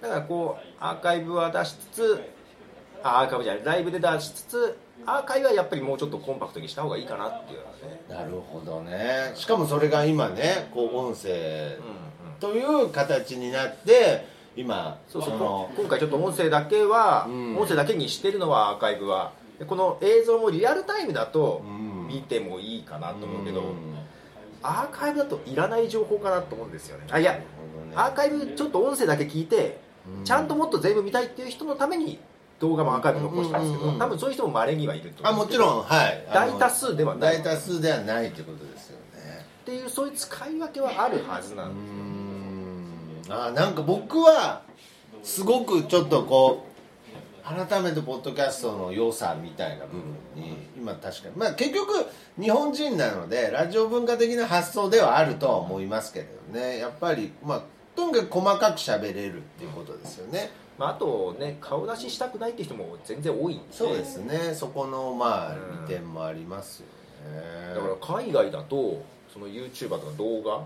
[0.00, 2.39] だからこうアーカイブは出しつつあ
[3.02, 3.64] アーカイブじゃない。
[3.64, 9.32] ライブで出しつつアーカイブはやっぱりもうちょっとコンパクトにした方がいいかなっていうのはね、なるほどね。
[9.34, 14.26] しかもそれが今ねこう音声うんうん、という形になって
[14.56, 15.38] 今そうそう。
[15.38, 17.56] の今回ちょっと音声だけは、うん。
[17.56, 19.32] 音声だけにしてるのはアーカイブは。
[19.58, 22.08] でこの映像もリアルタイムだとうん。
[22.08, 23.96] 見てもいいかなと思うけど、うん。
[24.62, 27.06] アーカイブだといらない情報かなと思うんですよね。
[27.10, 27.38] あいや
[27.94, 30.24] アーカイブちょっと音声だけ聞いて、うん。
[30.24, 32.18] ちゃんともっと全部見たいっていう人のために
[32.60, 36.26] 動画もアーカイブ残したんですけど、多分そういう人もまれにはいるとあもちろんはい。
[36.32, 37.42] 大多数ではない。
[37.42, 39.46] 大多数ではないってことですよね。
[39.62, 43.32] っていうそういう使い分けはあるはずなうんですん。
[43.32, 44.62] あなんか僕は
[45.22, 46.70] すごくちょっとこう
[47.42, 50.00] 改めてポッドキャストの良さみたいな部分
[50.36, 52.06] に、今確かにまあ結局
[52.38, 56.78] 日本人なのでラジオ文化的な発想ではあるとは思いますけれどね。
[56.78, 57.62] やっぱりまあ
[57.96, 60.50] とにかく細かく喋れるっていうことですよね
[60.80, 64.54] まあ、あとね顔出ししたくないって人も全然多いんでそうですね。
[64.54, 65.86] そこのまあうん。
[65.86, 66.86] 利点もありますよ
[67.30, 67.74] ね。
[67.74, 70.64] だから海外だとその YouTuber とか動画うん。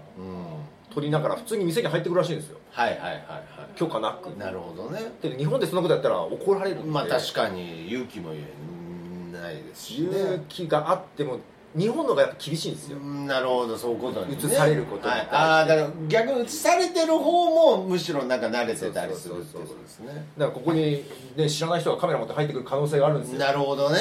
[0.95, 2.59] 撮りながら普通に店に入ってくるらしいんですよ。
[2.71, 4.31] はいはいはいは許可なく。
[4.31, 5.01] いなるほどね。
[5.21, 6.91] で日本でそんなことやったら怒られるんで。
[6.91, 10.17] まあ確かに勇気もないですしね。
[10.17, 11.41] 勇気があっても
[11.77, 15.29] 日本の方がやっぱ厳しいんですよ、うんなるほどそういうことに、ね、映されることにはい。
[15.31, 20.09] ああだから逆に映されてる方もむしろなんか慣れてたりするってことですね。
[20.09, 21.05] だからここに、
[21.37, 23.39] ね、知らない人がカメラ持って入ってくる可能性があるんですよ。
[23.41, 23.99] なるほどね。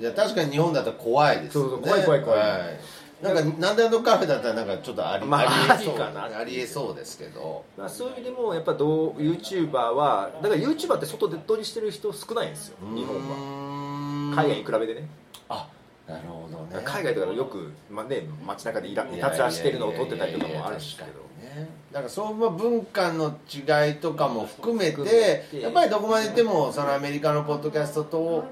[0.00, 1.70] いや確かに日本だったら怖いですよね。
[1.70, 2.40] そうそう怖い怖い怖い。
[2.40, 2.80] はい。
[3.22, 7.64] なんかなんであのカフェだったらなんかちょっとあり,、まあありえそうかなありえそうですけど。
[7.78, 14.36] まあ、そういう意味でもやっぱどう YouTuber はだから YouTuber って外で撮りしてる人少ないんですよ日本は。
[14.36, 15.08] は海外に比べてね。
[15.08, 15.21] あ
[16.06, 16.82] なるほどね。
[16.84, 21.22] 海外とかでよく、まあね、街中でいらいたずらしてるのを撮ってたりとかもあるんですけど。
[21.92, 25.44] だからその文化の違いとかも含め含て。
[25.60, 28.44] やっぱりどこまで行ってもそのアメリカのポッドキャストと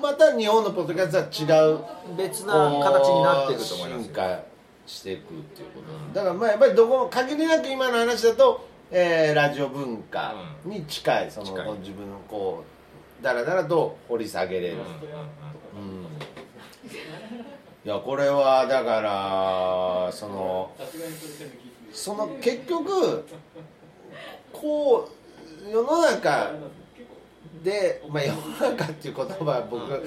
[0.00, 1.80] また日本のポッドキャストは違う
[2.16, 3.98] 別な形になっていくと思います。
[3.98, 4.40] よ進化
[4.86, 5.22] していくっ
[5.54, 12.64] ていうことだからまあやっぱりどこも限りなく今の話だと、えーラジオ文化に近いその自分のこ
[13.20, 14.80] うだらだらと掘り下げれる、うん
[17.82, 20.70] いやこれはだからその
[21.92, 23.24] その結局
[24.52, 25.10] こ
[25.66, 26.52] う世の中
[27.64, 28.40] で、まあ、世の
[28.72, 30.02] 中っていう言葉は僕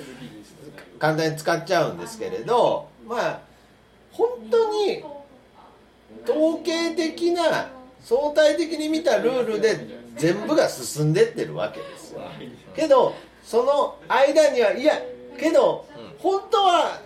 [0.99, 3.39] 簡単に使っちゃうんですけれどまあ
[4.11, 5.03] 本当に
[6.25, 7.71] 統計的な
[8.01, 12.21] 相対的に見たルールで全部が進んでってるわけですよ。
[12.75, 15.01] けどその間にはいや
[15.39, 15.87] けど
[16.19, 17.01] 本当は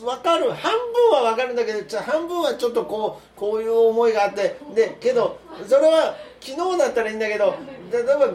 [0.00, 0.50] 分かる。
[0.52, 4.58] 半分は分かるんだけど半分はちょっとこうこういう思いがあって。
[4.74, 7.54] でけどそれは昨日だったらいいんだけど
[7.92, 8.26] 例えば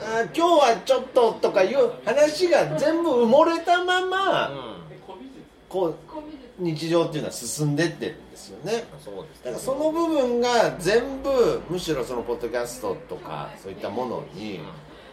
[0.00, 4.50] あ今日はちょっととかいう話が全部埋もれたまま、
[5.68, 5.94] こう
[6.58, 8.84] 日常っていうのは進んでってるんですよね。
[9.02, 14.60] そうですだからその部分が全部むしろそのポッドキャストとかそういったものに、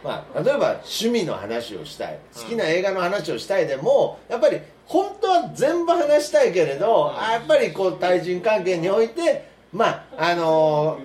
[0.02, 2.18] まあ、例えば趣味の話をしたい。
[2.34, 4.60] 好きな映画の話をしたいでもやっぱり
[4.90, 10.98] 本当は全部話したいけれど、あやっぱりこう対人関係においてまああの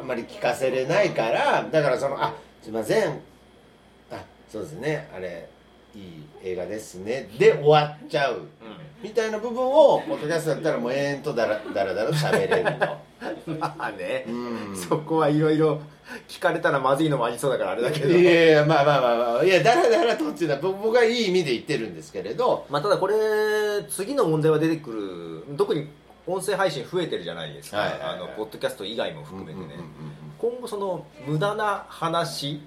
[0.00, 3.20] あんまり聞かせれないからだからその「あすいません。
[4.10, 5.46] あそうですねあれ
[5.94, 8.42] いい映画ですね」で終わっちゃう。
[9.04, 12.86] みたいな部分をポッドキャストだったらもう延々とだらだらだらと喋れると。
[13.60, 14.76] まあね、うん。
[14.76, 15.78] そこはいろいろ
[16.26, 18.08] 聞かれたらまずいのもありそうだからあれだけど。
[18.08, 22.64] いやいやまあまあまあまあいやだらだらとっていうのは僕僕はいい意味で言ってるんですけれど。
[22.70, 23.14] まあ、ただこれ
[23.90, 25.56] 次の問題は出てくる。
[25.56, 25.86] 特に
[26.26, 28.08] 音声配信増えてるじゃないですか、はいはいはい。
[28.14, 29.74] あのポッドキャスト以外も含めてね、
[30.38, 32.62] 今後その無駄な話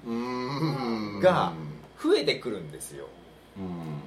[1.20, 1.54] が
[2.00, 3.06] 増えてくるんですよ。
[3.06, 3.17] うん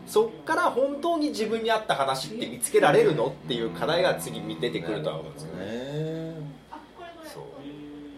[0.07, 5.67] そっから本当に自分に合った話って見つけられるのっていう課題が次に出てくるとは思うんですよね。
[5.67, 6.35] ね
[7.33, 7.45] そう。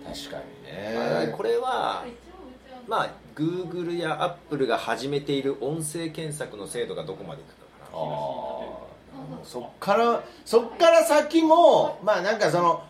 [0.05, 1.33] 確かにまあね。
[1.37, 2.05] これは
[2.89, 9.45] まあ Google や Apple が始めている音声検索の精度がどこまでいくかかな。
[9.45, 12.83] そっからそっから先もまあなんかその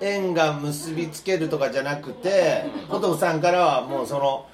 [0.00, 4.46] 縁が結びつけるとかじゃなくてポトフさんからはもうその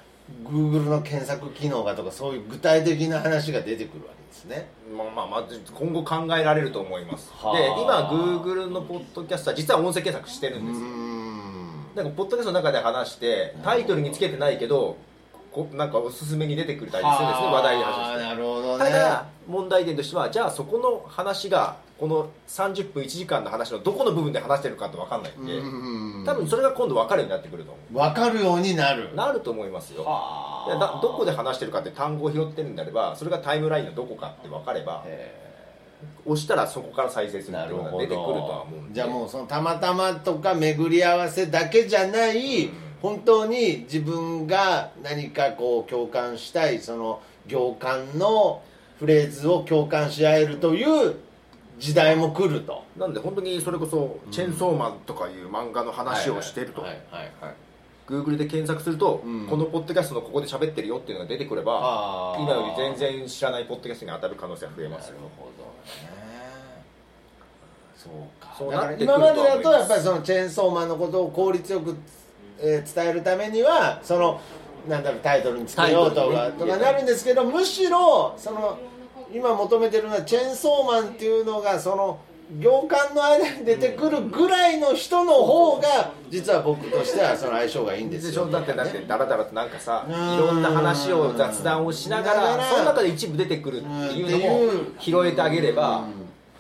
[0.43, 4.69] Google の検索機能がとかそういう具体的な話が出てくるわけですね。
[4.97, 7.31] まあまあまあ今後考えられると思います。
[7.33, 7.57] はあ。
[7.57, 10.81] で今 Google のポッドキャストは実は音声検索してるんです。
[10.81, 14.97] よんなんかポッドキャストの中で話してタイトルにつけてないけど
[15.53, 17.47] こなんかおすすめに出てくれたりするんですね。
[17.47, 18.23] 話題に話して。
[18.25, 18.85] なるほどね。
[18.85, 29.09] ただ問題点としてはじゃあそこの話がこの30分1時間の話のどこの部分で話してるかって分かんないんでうん多分それが今度分かるようになってくると思分かるようになる。
[29.11, 30.05] うなると思いますよ。
[30.05, 35.35] だどこで話してるかって単語を拾ってるんであればそれがタイムラインのどこかって分かればへ
[36.27, 38.95] 押したらそこから再生すえるっていうのが出てくるとは思うんで。
[38.95, 42.69] じゃあもうそのたまたまとか巡り合わせだけじゃない、
[43.01, 48.63] 本当に自分が何かこう共感したいその行間の
[48.99, 51.17] フレーズを共感し合えるという
[51.79, 52.85] 時代も来ると。
[52.97, 57.55] なんで本当にそれこそ「チェンソーマン」とかいう漫画の話をしてると、はいはいはいはい。
[58.07, 59.47] Google で検索すると、うん。
[59.47, 65.15] このポッドキャストのここで喋ってるよっていうのが出てくれば今より全然知らないポッドキャストに当たる可能性が増えますよ。
[65.15, 66.25] なるほどね。
[67.97, 68.93] そうか。
[68.99, 71.97] 今までだとやっぱりそのチェーンソーマンのことを効率よく、
[72.61, 74.41] えー伝えるためにはその
[74.89, 78.79] なんだろうタイトルにつけようとか,、とかなるんですけどむしろその
[79.35, 82.21] 今求めてるのはチェーンソーマンっていうのがその
[82.61, 88.31] 行間の間に出てくるぐらいの人の方が実は僕としてはその相性がいいんですよ。
[88.31, 88.47] でしょ？
[88.53, 90.35] だってだってダラダラとなんかさうん。
[90.35, 96.07] いろんな話を雑談をしながららその中で一部出てくるっていうのも拾えてあげれば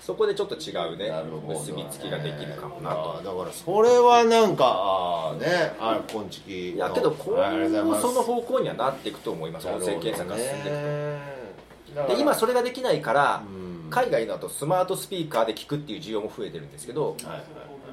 [0.00, 1.12] そこでちょっと違うね。
[1.48, 5.74] 結びつきができるかもなあとーだからそれはなんかあーね。
[5.78, 7.36] あこんちきいやけど今
[7.84, 9.68] 後その方向にはなっていくと思います。
[9.68, 11.43] 音声検索が進んでいくくと
[12.08, 13.64] で今それができないからうん。
[13.90, 17.16] 海外だとスマートスピーカーで聞くっていう需要も増えてるんですけど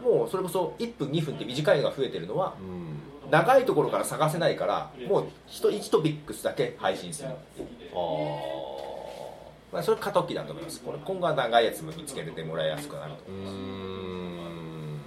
[0.03, 3.31] もうそれこそ1分2分って短いのが増えてるのはうん。
[3.31, 7.33] 長いところから探せないからもう1トピックスだけ配信するあ
[9.71, 10.81] まあ、それ過渡期だと思います。
[10.81, 14.97] これ今後は長いやつも見つけてもらいやすくなるとーうーん。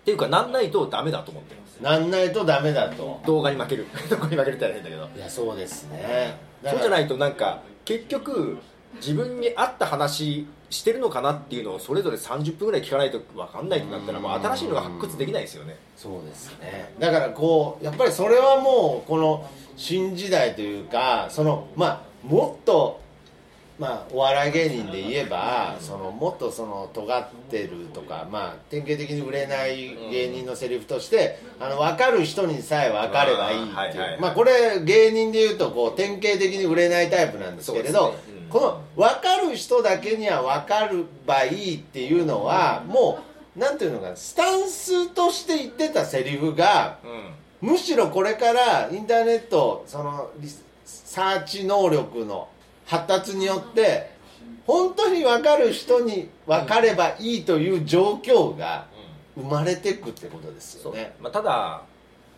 [0.00, 1.82] っていうかなんないとダメだと思ってます。
[1.82, 3.20] なんないとダメだと。
[3.26, 3.86] 動画に負ける。
[4.08, 5.08] 動画に負けるって言ったら変だけど。
[5.16, 6.38] いやそうですね。
[6.64, 8.58] そうじゃないいとなんか結局
[8.96, 15.76] 自分に合った話してるのかなっていうのをそれぞれ30分ぐらい聞かないと分かんないってなったらもう新しいのが発掘できないですよね。
[15.96, 16.94] そうですね。
[16.98, 23.00] だからこうやっぱりそれはもうこの新時代というかそのまあもっと
[23.80, 33.74] まあお笑い芸人で言えばそのもっとその尖ってるとかまあ典型的に売れない芸人のセリフとしてあの分かる人にさえ分かればいいっていう。
[33.74, 34.20] あーはいはいはい。
[34.20, 38.14] まあこれ芸人で言うとこう典型的に売れないタイプなんですけれど、
[38.50, 40.90] この分かる人だけには分かれ
[41.26, 43.18] ばいいっていうのはも
[43.56, 46.98] うなんていうのかなスタンスとして言ってたセリフが
[47.62, 47.70] うん。
[47.70, 50.48] むしろこれからインターネットそのリ
[50.84, 52.48] サーチ能力の
[52.90, 54.10] 発達によって
[54.66, 58.86] 本当に分かる人に分かればいいという状況が
[59.36, 61.14] 生まれていくってことですよね。
[61.20, 61.82] まあ、ただ、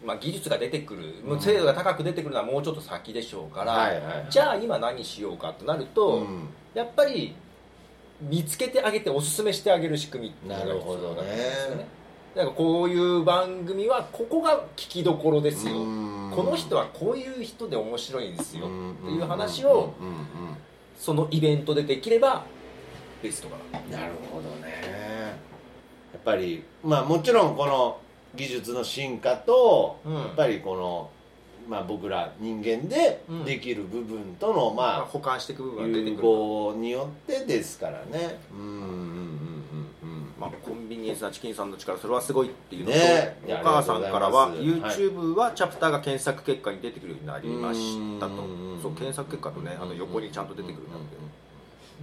[0.05, 1.15] まあ、技術が出てくる。
[1.41, 4.27] 精度が高く出てくるのはもうちょっと先でしょうから、はいはいはい。
[4.29, 6.49] じゃあ今何しようかとなると、うん。
[6.75, 7.35] やっぱり
[8.21, 11.87] 見つけてあげておすすめしてあげる仕組みっていうのがなるほどね必要なんですよね
[12.35, 15.83] なんかこういう番組はここが聞きどころですよ。
[15.83, 16.33] うん。
[16.35, 18.67] この人はこういう人で面白いんですよ。
[18.67, 18.93] うん。
[18.93, 20.23] っていう話をうんうんうん
[20.99, 22.45] そのイベントでできれば
[23.25, 23.57] ベストか
[23.91, 25.37] ななるほどね。
[26.13, 27.99] やっぱりまあもちろんこの
[28.35, 30.15] 技術の進化と、うん。
[30.15, 31.11] やっぱりこの、
[31.69, 33.45] まあ、僕ら人間でうん。
[33.45, 38.41] できる部分との、まあま保管していく部あ分が出て融くるによってですからね。
[38.51, 39.52] うんうんうんうんうん
[40.43, 43.37] まあ、コンビニエンスなチキンさんの力それはすごいっていうのと、ね。
[43.47, 48.43] お母さんからは YouTube はチャプターが検索結果に出てくるようになりましたと。
[48.43, 48.83] うん。
[48.83, 51.01] そう検索結果とねあの横にちゃんと出てくるんだっ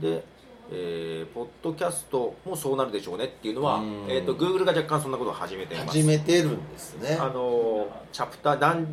[0.01, 0.09] て。
[0.15, 0.23] で、
[0.71, 5.97] えーポッドキャストもそうなるでしょうねっていうのはうん、えー、と Google が若干そんなことを始めています。
[5.97, 7.17] 始めてるんですね。
[7.19, 8.87] あのチャプター何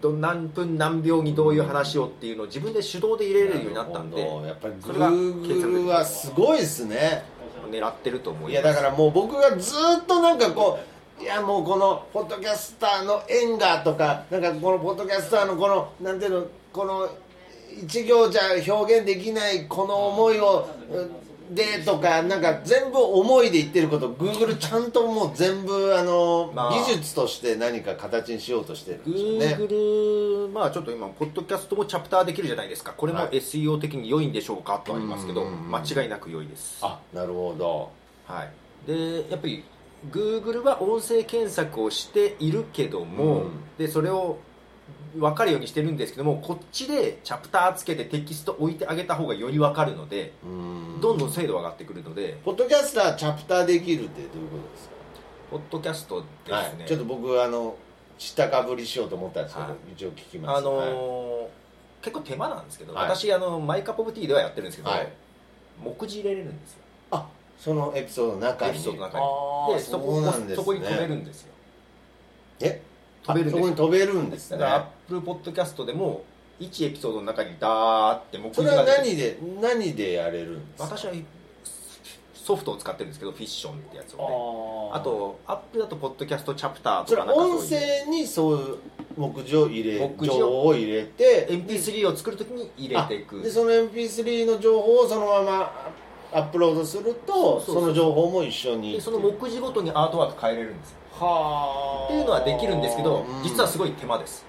[0.00, 7.24] ど何分何秒にどういう話をっていうのを自分で手動で入れれるようになったんでやっぱりそれが Google はすごいですね
[7.70, 8.52] 狙ってると思います。
[8.52, 10.78] いやだからもう僕がずっとなんかこ
[11.20, 17.08] ういやもうこのポッドキャスターの縁がとかなんかこのポッドキャスターのこのなんていうのこの
[17.82, 18.42] 一行じゃ
[18.74, 20.68] 表現できないこの思いを
[21.50, 26.72] でとかなんか全部思いで言ってること Google ちゃんともう全部あの、まあ。
[26.72, 29.66] 技術として何か形にしようとしてるんですよね。
[29.66, 32.92] Google まあちょっと今ポッドキャストもチャプターできるじゃないですか。
[32.92, 33.38] これもはい。
[33.38, 36.78] SEO 的に良いんでしょうかとありますけどうん間違いなく良いです。
[36.82, 37.90] あなるほど。
[38.26, 38.50] はい。
[38.86, 39.64] でやっぱり
[40.10, 43.50] Google は音声検索をしているけども、うん。
[43.78, 44.38] でそれを
[45.16, 51.00] 分かるようにしてるんですけどもこっちでチャプターつけてテキスト置いてあげた方がより分かるのでうん。
[51.00, 52.38] どんどん精度上がってくるので。
[52.44, 54.94] ポッドキャスターチャプターできるってどういうことですか？
[55.50, 57.76] ポッドキャストですね、はい、ちょっと僕あの
[58.18, 59.76] 下かぶりしようと思ったんですけど、はい。
[59.92, 60.58] 一応聞きます。
[60.58, 60.88] あのはい。
[60.88, 61.46] ー
[62.00, 65.08] 結構手間なんですけど、はい私あのマイカップオブティーではやってるんですけど、はい。
[65.82, 66.78] 目次入れれるんですよ。
[67.10, 67.26] あ
[67.58, 68.70] そのエピソードの中に。
[68.70, 69.74] エピソードの中に。
[69.74, 70.22] でそこ
[70.56, 71.52] そこに飛べるんですよ。
[72.60, 72.82] え？
[73.28, 74.58] 飛べるそこに飛べるんですね。
[74.58, 76.24] だからアップルポッドキャストでも
[76.60, 80.96] 1エピソードの中にダーって目それは次が出て何で何でやれるんですか？
[80.96, 81.12] 私は
[82.34, 84.24] ソフトを使ってるんですけどフィッションってやつをね。
[84.94, 88.04] あとアップルだとポッドキャストチャプターそとかなんか音そういう。
[88.06, 88.78] 声にそういう
[89.18, 93.40] 目次を入れ目次を情報を入れて MP3 を作るときに入れていく。
[93.40, 95.92] あでその MP3 の情報をそのまま
[96.32, 100.96] アップロードするとその情報も一緒にでその目次ごとにアートワーク変えれるんですよ。
[101.07, 103.42] はあっていうのはできるんですけど、うん。
[103.42, 104.46] 実はすごい手間です。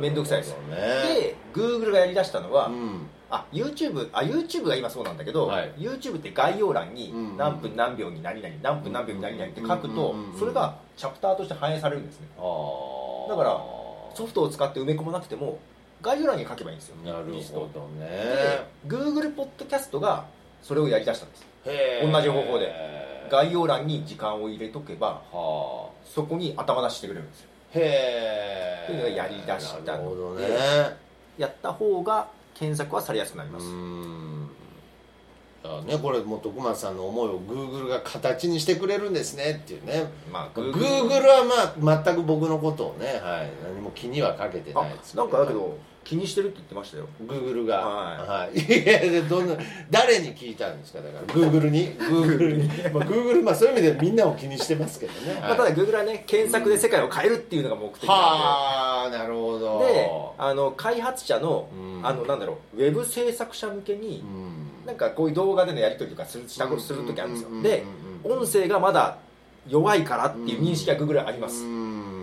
[0.00, 0.54] めんどくさいです。
[0.70, 3.06] で Google がやりだしたのは、うん。
[3.30, 5.72] あ YouTube あ YouTube が今そうなんだけど、はい。
[5.78, 12.28] YouTube って概要欄にうん何分何秒に何々何分何秒に何々って書くとうんそれがチャプターとして反映されるんですね。
[12.36, 13.60] だから
[14.14, 15.58] ソフトを使って埋め込まなくても
[16.02, 18.06] 概要欄に書けばいいんですよなるほどね。
[18.06, 20.26] で Google ポッドキャストが
[20.62, 21.46] それをやりだしたんです。
[22.02, 22.72] 同じ方法で
[23.34, 27.48] 概要欄に時間を入れとけばはそこに頭出ししてくれるんですよ。
[27.74, 28.84] あへえ。
[28.84, 29.84] っていうのがやりだしたの。
[29.84, 30.46] でなるほどね。
[31.36, 33.66] やった方が検索はされやすくなりうます。
[33.66, 34.48] ん。
[35.64, 39.60] だからねこれもう徳松さんの思いを Google が形にしてくれるんですね。
[39.64, 40.04] っていうね。
[40.30, 47.08] まあ Google はまあ全く僕のことをね、はい、何も気にはかけてないですあなんかだけど気にしてるって言ってましたよ。
[47.26, 47.78] Google が。
[47.78, 48.48] はい。
[48.48, 49.56] はい、いやでどんな
[49.90, 51.00] 誰に聞いたんですか？
[51.00, 51.34] だから。
[51.34, 51.88] Google に。
[51.98, 52.68] Google に。
[52.92, 59.80] まあ Google まあそういう意味でみんなを気にしてますけどね、まあ、ただ Google はね検索で世界を変えるっていうのが目的なんはあなるほど。
[59.80, 62.06] でであの開発者のうん。
[62.06, 64.86] あのなんだろうウェブ制作者向けにうん。
[64.86, 67.84] なんかこういう動画でのやり取りとかするしたことする時あるんですうんよで
[68.24, 69.16] うん音声がまだ
[69.66, 72.13] 弱いからっていう認識が Google はありまうすん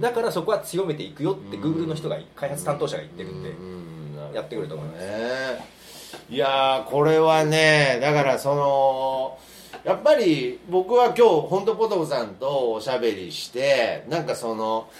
[0.00, 1.62] だからそこは強めていくよってうん。
[1.62, 4.34] Google の人が開発担当者が言ってるんでうん。
[4.34, 5.06] やってくると思います。
[5.06, 5.80] ね。
[6.28, 9.38] いやーこれはねだからその
[9.84, 14.90] やっぱり僕は今日本当ポトフさんとおしゃべりしてなんかその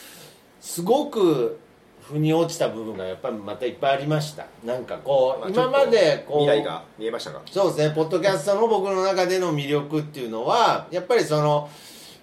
[0.61, 1.59] すごく
[2.03, 4.46] 腑に落ちた部分がやっぱりまたいっぱいありました。
[4.64, 11.68] なんかこう、まあ今までこう未来が見えましたがそうですねポッドキャストの僕の中での魅力っていうのはやっぱりその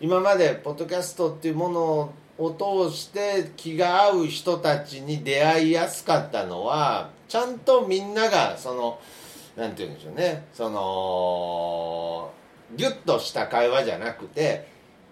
[0.02, 9.00] 今までポッドキャストっていうものを通して気が合う人たちに出会いやすかったのはちゃんとみんながその
[9.56, 10.46] なんて言うんでしょうね。
[10.54, 12.32] その
[12.76, 14.68] ギュッとした会話じゃなくて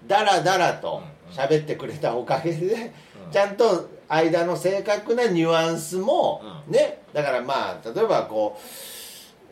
[0.05, 1.01] ダラダラと
[1.31, 2.93] 喋ってくれたおかげで、
[3.25, 3.31] うん。
[3.31, 7.01] ちゃんと間の正確なニュアンスも、うね。
[7.11, 8.59] だからまあ例えばこ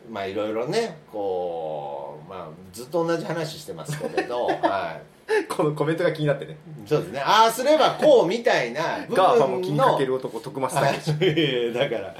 [0.08, 5.00] うまあいろいろねこうまあずっと同じ話してますけれど は
[5.48, 6.52] このコメントが気になってね。
[6.52, 7.20] いそうですね。
[7.20, 12.14] ああすればこうみたいな部分のガーファも気にかける男徳松はい武いやいやだから。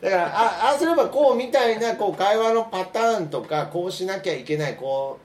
[0.00, 5.18] だからあああすればこうみたいなこう会話のパターンとかこうしなきゃいけないこ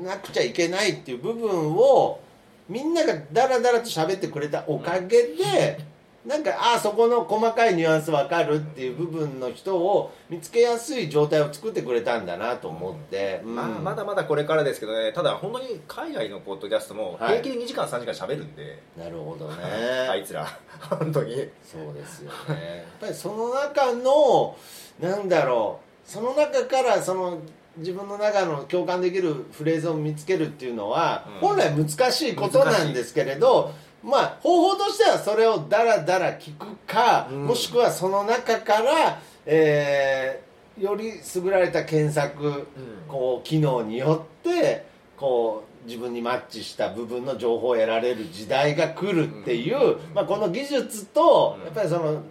[0.00, 2.20] うなくちゃいけないっていう部分を
[2.68, 5.78] みんながダラダラと喋ってくれたおかげで、
[6.26, 13.54] なんかああそこの細かいニュアンス分かるっていう部分の人を見つけやすい状態を作ってくれたんだなと思って、うん。
[13.54, 15.12] まあ、まだまだこれからですけどね。
[15.12, 19.54] ただ本当に海外のポッドキャストもはい平気で2時間3時間喋るんで、なるほどね。
[20.10, 20.46] あいつら。
[20.80, 21.48] 本当に。
[21.62, 22.78] そうですよね。
[22.78, 24.56] やっぱりその中の
[24.98, 26.10] なんだろう。
[26.10, 27.38] その中からその
[27.76, 31.48] 自分の中の共感できるフレーズを見つけるっていうのは、うん。
[31.48, 33.72] 本来難しいことなんですけれど
[34.06, 37.46] まあ方法としてはそれをダラダラ聞くか、うん。
[37.46, 40.46] もしくはその中から、えー
[40.78, 42.66] より優れた検索、
[43.08, 44.84] こう機能によって
[45.16, 51.64] こう自分にマッチした部分の情報を得られる時代が来るっていう、まあ、この技術とうん。
[51.64, 52.22] やっぱりその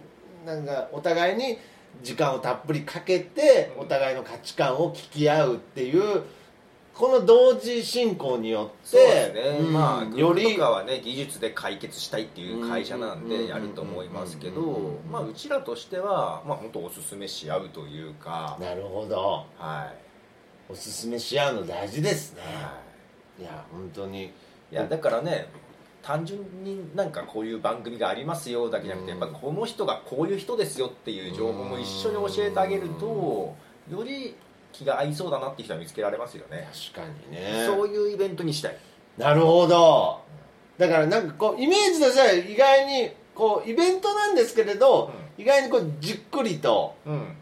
[0.44, 1.58] なんかお互いに
[2.04, 3.82] 時間をたっぷりかけてうん。
[3.82, 6.22] お互いの価値観を聞き合うっていう
[6.96, 18.56] この同時進行によってそうですね、うんまあよりとかはね技術で解決したいっていう会社なんうんでやると思いますけどうんまあうちらとしてはまあ本当おすすめし合うというか。
[18.60, 19.44] なるほど。
[19.58, 20.72] はい。
[20.72, 22.42] おすすめし合うの大事ですね。
[22.42, 22.80] は
[23.40, 23.44] い。
[23.44, 24.24] や本当に。
[24.24, 24.30] い
[24.72, 25.48] やだからね
[26.02, 33.54] 単純になんかこういう番組がありますよだけじゃなくてやっぱこの人がこういう人ですよっていう情報も一緒に教えてあげると
[33.90, 34.34] より
[34.78, 36.68] 気が合いそうだなって人は見つけられますよね。
[36.94, 37.64] 確かにね。
[37.66, 38.76] そういうイベントにしたい。
[39.16, 40.20] なるほど。
[40.78, 47.36] だからなんかこうイメージとしては意外にこうイベントなんですけれど、意外にこうじっくりとうん。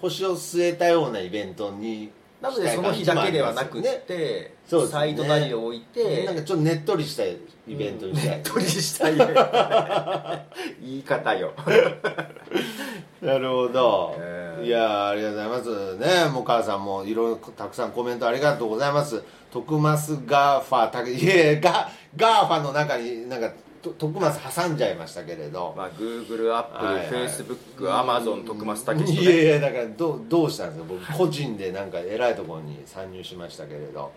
[0.00, 2.10] 腰を据えたようなイベントに
[2.40, 4.54] なのでその日だけではなくて、ね。
[4.88, 7.38] サイトなりを置いてなんかちょっとねっとりしたイ
[7.68, 9.16] ベントにしたい、ねっとりしたい。
[10.80, 11.52] 言い方よ
[13.26, 14.66] なるほど、えー。
[14.66, 15.96] いやーありがとうございます。
[16.24, 19.22] ねもう母さんもいろいろたくさんコメントありがとうございます。
[19.52, 23.50] 徳増ガーファーたけいやいやガガーファの中になんか
[23.82, 24.30] と徳増
[24.62, 27.06] 挟んじゃいましたけれど、まあ Google、はいはい。
[27.06, 31.12] Apple、Facebook、Amazon、徳増武史いやいやだからどうどうしたんですか？
[31.16, 34.12] 僕個人でなんか偉いところに参入しましたけれど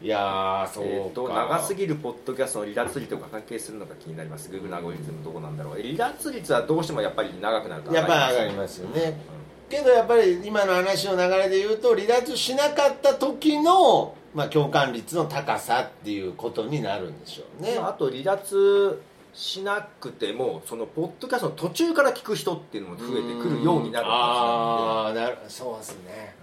[0.00, 4.48] いやーそうか、えー、と長すぎるポッドキャストの離脱率とか関係するのか気になります。
[4.48, 5.82] Google のアゴリズムどこなんだろう。
[5.82, 9.20] 離脱率はどうしてもやっぱり長くなるとやっぱり上がりりますよね。
[9.68, 19.02] けどやっぱり今の話の流れで言うと離脱しなかった時の、まあ、共感率の高さっていうことになるんでしょうね、まあ、あと離脱
[19.34, 26.34] しなくてもそのポッドキャストの途中から聞く人っていうのも増えてくるようになるああなるそうですね。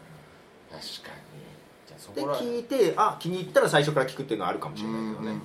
[0.72, 1.45] 確かに
[2.14, 5.40] で聞いてあ気に入ったら最初から聞くっていうのはあるかもしれないけどね。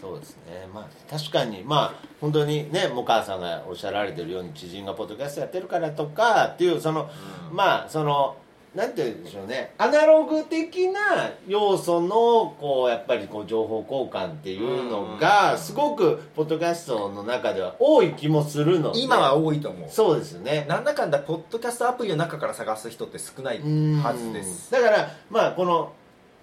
[0.00, 0.68] そうですね。
[0.72, 7.08] まあ確かにまあ本当にねもかさんがおっしゃられてるように知人がポッドキャストやってるからとかっていうその、
[7.50, 8.36] うん、まあその
[8.74, 9.72] なんて言うんでしょうね。
[9.78, 19.00] アナログ的な要素のこうやっぱりこう情報交換っていうのがすごくポッドキャストの中では多い気もするので。
[19.00, 19.88] 今は多いと思う。
[19.88, 20.66] そうですね。
[20.68, 24.72] なんだかんだポッドキャストアプリの中から探す人って少ないはずです。
[24.72, 25.92] だからまあこの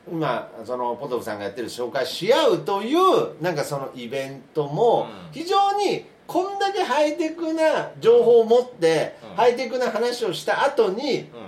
[0.09, 10.95] 今そのポトフさんがやってる紹介し合うというなんかそのイベントも非常にこんだけハイテクな情報を持って、うん、ハイテクな話をした後に、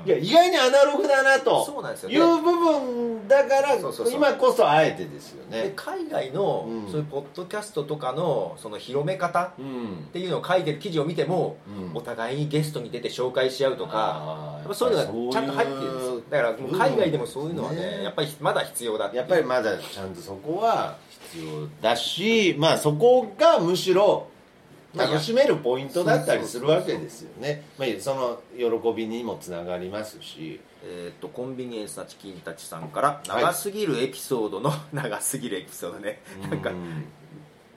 [0.04, 1.66] うん、いや意外にアナログだなと
[2.10, 3.78] いう部分だから
[4.12, 5.72] 今こそあえてですよね。
[5.78, 9.52] 海外の、うん、そういうポッドキャストとかのその広め方っ
[10.12, 11.56] ていうのを書いてる記事を見ても、
[11.94, 16.22] お互いにゲストに出て紹介し合うとかやっぱそういうのがちゃんと入ってるんですよ。
[16.30, 20.98] だから海外でもそういうのはね、ね、やっぱりまだ必要だやっぱりまだちゃんとそこは
[21.32, 24.28] 必要だしまあそこがむしろ
[24.96, 36.22] 楽しめるポイントだったりするわけですよね、まあ、その喜びにもつながりますし、えーと、コンビニエンスなチキンたちさんから長すぎるエピソードの、はい、長すぎるエピソード ね。
[36.50, 36.72] なんか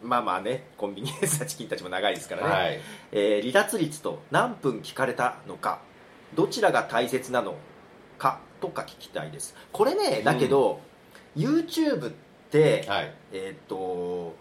[0.03, 2.81] まあまあねコンビニエンスなチキンたちも長いですからね、はい、
[3.13, 5.81] えー、離脱率と何分聞かれたのか。
[6.35, 7.55] どちらが大切なの
[8.19, 9.55] かとか聞きたいです。
[9.73, 10.81] これねだけど、
[11.37, 12.13] うん、YouTube っ
[12.51, 14.35] て、はい、えっ、ー、と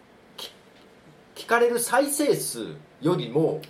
[1.35, 3.61] 聞かれる再生数よりも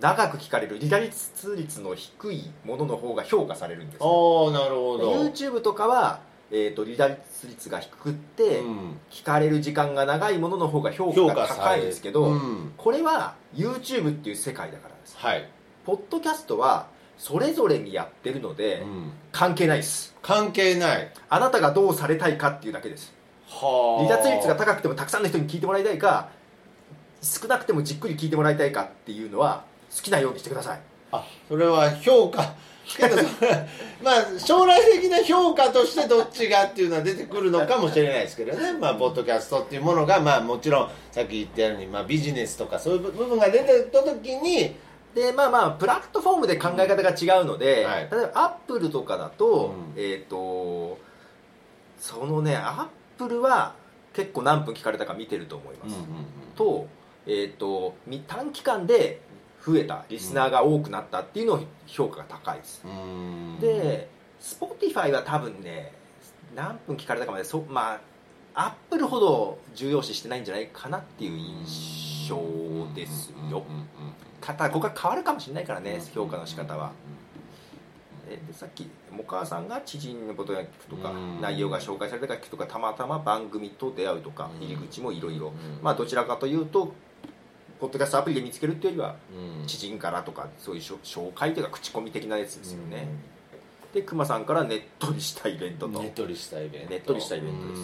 [0.00, 5.24] 長く聞かれる離脱率の低いものの方が評価されるんですああなるほど。
[5.24, 15.48] YouTube とかは、えーと、離脱率が低くって、うん、聞かれる時間が長いものの方が評価が高いですけど、うん、これは YouTube っていう世界だからです、はい、
[15.86, 20.14] ポッドキャストはそれぞれにやってるので、うん、関係ないです。
[20.20, 21.10] 関係ない。
[21.30, 23.14] あなたがどうされたいかっていうだけです。
[23.48, 26.30] 離脱率が高くてもたくさんの人に聞いてもらいたいか
[27.26, 29.64] 少なくてもじっくり聞いてもらいたいかっていうのは
[29.94, 30.80] 好きなようにしてください。
[31.12, 32.54] あそれは評価。
[32.86, 33.16] けど
[34.00, 38.74] まあ将来的な評価としてどっちがっていうのは出てくるのかもしれないですけどね。
[38.74, 44.76] まあポッドキャストっていうものがまあもちろんさっき言ったように、まあ、ビジネスとかそういう部分が出てた時に
[45.14, 50.98] でまあまあプラットフォームで考え方が違うので、うんはい、例えばアップルとかだと、うん、えっ、ー、と
[51.98, 52.86] そのねアッ
[53.18, 53.74] プルは
[54.12, 56.24] 結構何分聞かれたか見てると思います、うんうんうん、
[56.54, 56.86] と
[57.26, 57.94] えーと、
[58.26, 59.20] 短期間で
[59.64, 62.84] 増えたリスナーが多くなったっていうのを評価が高いです、
[63.60, 64.08] で
[64.40, 65.92] Spotify は多分ね
[66.54, 68.00] 何分聞かれたかまでそまあ
[68.54, 72.36] アップルほど重要視してないんじゃないかなっていう印象
[72.94, 73.64] ですよ。
[74.40, 76.92] ただここは変わるかもしれないからね評価の仕方は。
[78.28, 85.52] でさっきもかさんが知人のことが聞くとか内容が紹介されたか聞くとかたまたま番組と出会うとか入り口もいろいろ。
[85.82, 86.92] まあどちらかというと
[87.80, 89.16] ポッドキャストアプリで見つけるっていうよりは、
[89.66, 93.08] 知人からとかそういう紹介というか口コミ的なやつですよね、
[93.92, 96.00] で熊さんからねっとりしたイベントと。
[96.02, 96.90] ねっとりしたイベント。
[96.90, 97.80] ねっとりしたイベントです。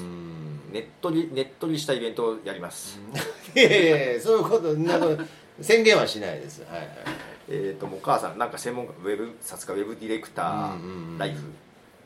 [0.73, 3.01] ねっとりねっとりしたイベントをやります。
[3.55, 4.99] いやいやいやそういうことな
[5.61, 6.63] 宣言はしないです。
[6.69, 6.89] はいはい
[7.49, 11.45] えっ、ともう母さんなんか専門家ウェブさすがウェブディレクターライフ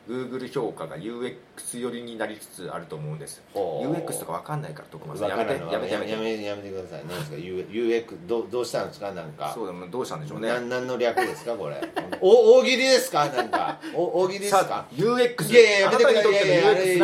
[0.07, 1.35] Google 評価が UX
[1.79, 3.41] 寄りになりつつあると思うんです。
[3.53, 5.29] UX とか分かんないから徳間さん。
[5.29, 6.11] やめてやめてやめて。
[6.11, 9.11] やめやめてください何ですか？UX どどうしたんですか？
[9.11, 9.51] なんか。
[9.53, 10.49] そうどうしたんでしょうね。
[10.69, 11.53] 何の略ですか？
[11.55, 11.81] これ。
[12.21, 13.27] お大喜利ですか？
[13.27, 13.79] なんか。
[13.93, 16.49] お大喜利ですか？UX いやいややめてください。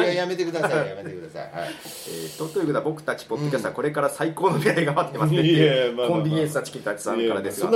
[0.08, 0.88] ややめてください。
[0.90, 1.42] やめてください。
[1.60, 1.70] はい。
[1.70, 5.40] えー、とということは僕たちポッドキャスターこれから最高の未来が待ってますね。
[5.42, 7.62] ってコンビニエンスなチキンたちさんからです。
[7.62, 7.70] が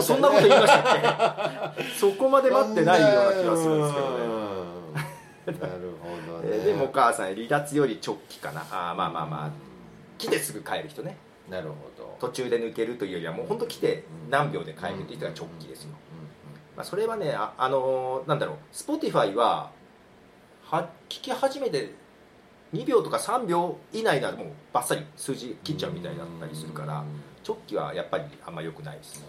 [0.00, 1.84] そんなこと言いましたっけ？
[1.98, 4.39] そこまで待ってないような気がするんですけどね
[5.58, 6.58] なるほどね。
[6.64, 8.62] でもお母さん離脱より直帰かな。
[8.70, 9.50] あまあまあまあ。
[10.18, 11.16] 来てすぐ帰る人ね。
[11.48, 12.16] なるほど。
[12.20, 15.90] 途中で抜けるというよりはもう本当来て何秒で帰るっていう人が直帰ですよ、
[16.76, 18.56] まあ、それはねあ、あのー、なんだろう。
[18.72, 19.70] Spotify は
[20.62, 21.92] は聞き始めて
[22.72, 27.02] 2秒とか3秒以内ならもうバッサリ数字切っちゃうみたいだったりするから
[27.46, 29.24] 直帰はやっぱりあんまよくないです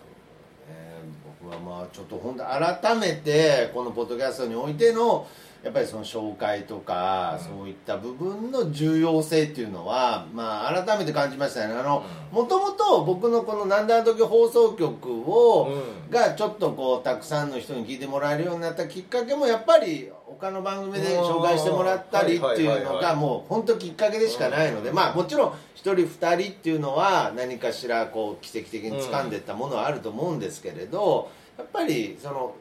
[0.69, 5.27] えー僕はまあちょっと本当改めてこのポッドキャストにおいての
[5.63, 7.57] やっぱりその紹介とか、うん。
[7.59, 11.73] そういった部分の重要性っていうのは、まあ、改めて感じましたね。
[11.75, 16.11] あのもともと僕のこの「なんであの時」放送局を、うん。
[16.11, 24.95] がちょっとこうたくさんの人に聞いてもらえるようになったきっかけもやっぱり他の番組で紹介してもらったりっていうのがもう本当きっかけでしかないので、うん。
[24.95, 32.60] まあもちろん1人2人っていうのは何かしらこう奇跡的に掴んでいったものはあると思うんですけれどやっぱりそのえ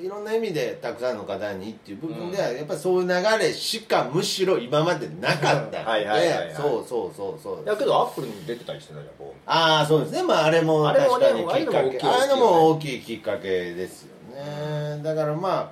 [0.00, 6.54] いろんな意味でたくさんの方にっていう部分ではやっぱりそういう流れしかむしろ今までなかったので。
[6.56, 7.64] そうそうそうそう。
[7.64, 10.22] いやけどアップルに出てたりしてたじゃんこああそうですね。
[10.22, 12.00] まああれも確かにきっかけ。
[12.02, 15.00] ああいうのも大きいきっかけですよね。
[15.02, 15.70] だからまあ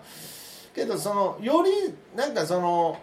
[0.74, 1.70] けどそのより
[2.16, 2.98] なんかその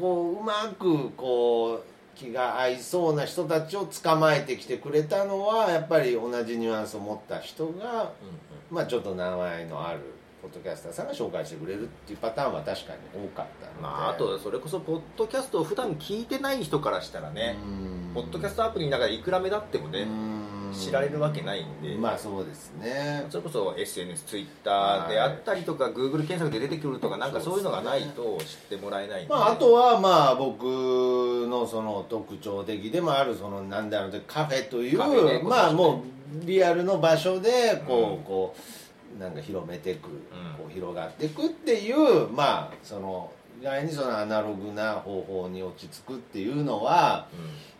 [0.00, 1.82] こううまくこう
[2.14, 10.00] 気が合いそうな人たちを捕まえてきてくれたのはやっぱり同じニュアンスを持った人がう、まあちょっと名前のある
[10.42, 18.14] ポッドキャスターさんが紹介してくれるっていうパターンは確かに多かったので、まあ、あとそれこそポッドキャストを普段聞いてない人からしたらねうん。
[18.14, 20.42] ポッドキャストアプリの中でいくら目立ってもねうん。
[20.74, 21.94] 知られるわけないんで。
[21.94, 23.26] まあそうですね。
[23.30, 36.02] それこそ SNS、ツイッターであったりとか、Google 検索で出てくるとか、なんかそういうのがないと知ってもらえないんで、まあ、あとはまあ僕のその特徴的でもあるそのなんだろうカフェというねまあも
[36.42, 38.24] うリアルの場所でこう,、うん。
[38.24, 38.81] こう
[39.18, 40.10] なんか広めていく、ん。
[40.58, 43.30] こう広がっていくっていうまあその
[43.60, 47.28] 意外にそのアナログな方法に落ち着くっていうのは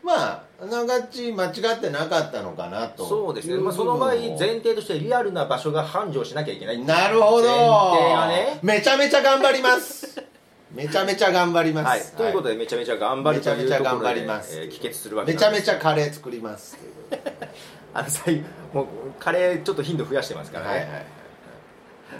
[0.03, 6.79] まああながち間違ってなかったのかなとそうですね、まあ、その場合、前提としてリアルな場所が繁盛しなきゃいけない。
[6.79, 7.49] なるほど。
[7.49, 8.59] 前提がね。
[8.63, 10.23] めちゃめちゃ頑張ります。
[10.73, 14.59] めちゃめちゃ頑張ります、はい、ということで、めちゃめちゃ頑張るというところで、めちゃめちゃ頑張ります。
[14.59, 16.79] えー帰結するわけめちゃめちゃカレー作ります
[17.93, 18.43] あの最
[18.73, 18.87] もう
[19.19, 21.07] カレーちょっと頻度増やしてますからね、はいはいはい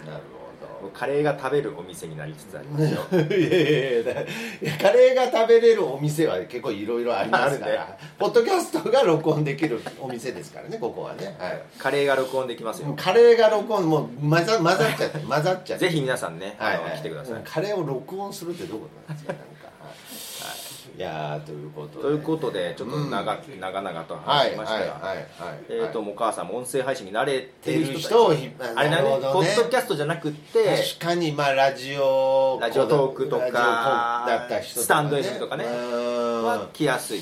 [0.05, 0.23] なる
[0.83, 3.01] もうカレーが食べるお店になりつつありますよ。
[3.09, 4.25] ほど いやいやいやだい
[4.61, 11.61] やカレーが食べれるお店は結構いろいろありますから、ポッドキャストが録音できるお店ですからねここはね、はい。
[11.77, 12.93] カレーが録音できますよ。
[12.97, 15.85] カレーが録音もう混ざ混ざっちゃって混ざっちゃって。
[15.85, 19.52] ぜひ皆さんね、はいあの来てください、カレーを録音するってどういうことなんですか
[20.95, 22.03] いい、やーということで。
[22.03, 25.25] ということでちょっと長,、長々と話しましたが、はいはい
[25.69, 29.33] えー、とお母さんも音声配信に慣れてる人をあれなるほどね。
[29.33, 30.65] ポッドキャストじゃなくって
[30.99, 35.67] 確かにまあラジオラジオトークとかだった人スタンド FM とかねう
[36.41, 36.43] ん。
[36.43, 37.19] は来やすい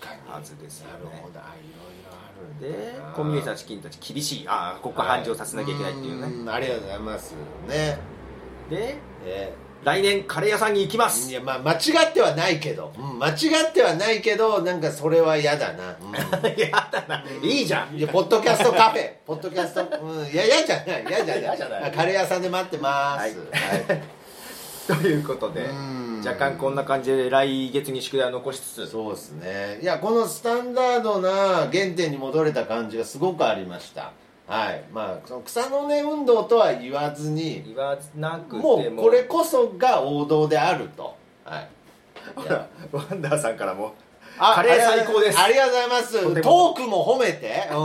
[0.00, 0.92] 確かにはずですよね。
[0.94, 7.34] なるほどあいろいろあるんでコミュニティの資金たち厳しいああここ繁盛させなきゃいけないっていうね、んありがとうございます
[7.68, 7.98] ね。
[8.70, 9.54] でえ
[9.86, 11.30] 来年カレー屋さんに行きまーす。
[11.30, 11.76] いやまあ間違
[12.10, 13.32] ってはないけど、うん間違
[13.68, 16.10] ってはないけどなんかそれは嫌だな、うん。
[16.58, 17.24] やだな。
[17.40, 17.96] いいじゃん。
[17.96, 19.12] いやポッドキャストカフェ。
[19.24, 19.96] ポッドキャスト。
[20.02, 20.26] うん。
[20.26, 21.06] いや嫌じゃない。
[21.08, 21.40] 嫌じゃない。
[21.40, 21.92] 嫌じゃない。
[21.92, 23.30] カレー屋さんで待ってます、はい。
[23.30, 24.02] はい。
[25.02, 26.22] ということでうん。
[26.26, 28.86] 若干こんな感じで来月に宿題を残しつつ。
[28.88, 29.78] そうですね。
[29.82, 31.30] いやこのスタンダードな
[31.72, 34.10] 原点に戻れた感じがすごくありました
[34.46, 34.84] はい。
[34.92, 38.78] まあその草の根運動とは言わずに言わなくても。
[38.78, 41.16] もうこれこそが王道であると。
[41.44, 41.68] はい。
[42.34, 43.94] ほらワンダーさんからも
[44.38, 45.38] あカレー最高です。
[45.38, 46.12] ありがとうございます。
[46.12, 46.74] とても。
[46.74, 47.84] トークも褒めて、うん、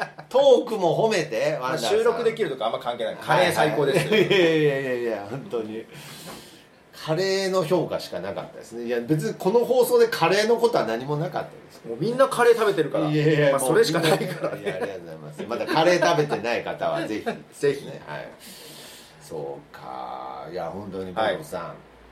[0.28, 1.90] トークも褒めてワンダーさん。
[1.90, 3.16] 収録できるとかあんま関係ない。
[3.16, 4.06] カレー最高です。
[4.06, 5.84] よ、はいはいいやいやいやいや本当に
[7.04, 8.84] カレーの評価しかなかったですね。
[8.84, 11.80] いや別にこの放送でカレーのことは何もなかったです。
[11.88, 13.10] もうみんなカレー食べてるから。
[13.10, 14.56] いやいやまあ、それしかないから。
[14.56, 17.24] いやありがとうございますまだカレー食べてない方はぜひ
[17.58, 18.28] ぜひねはい。
[19.22, 20.46] そうか。
[20.52, 21.58] いや本当にボブさ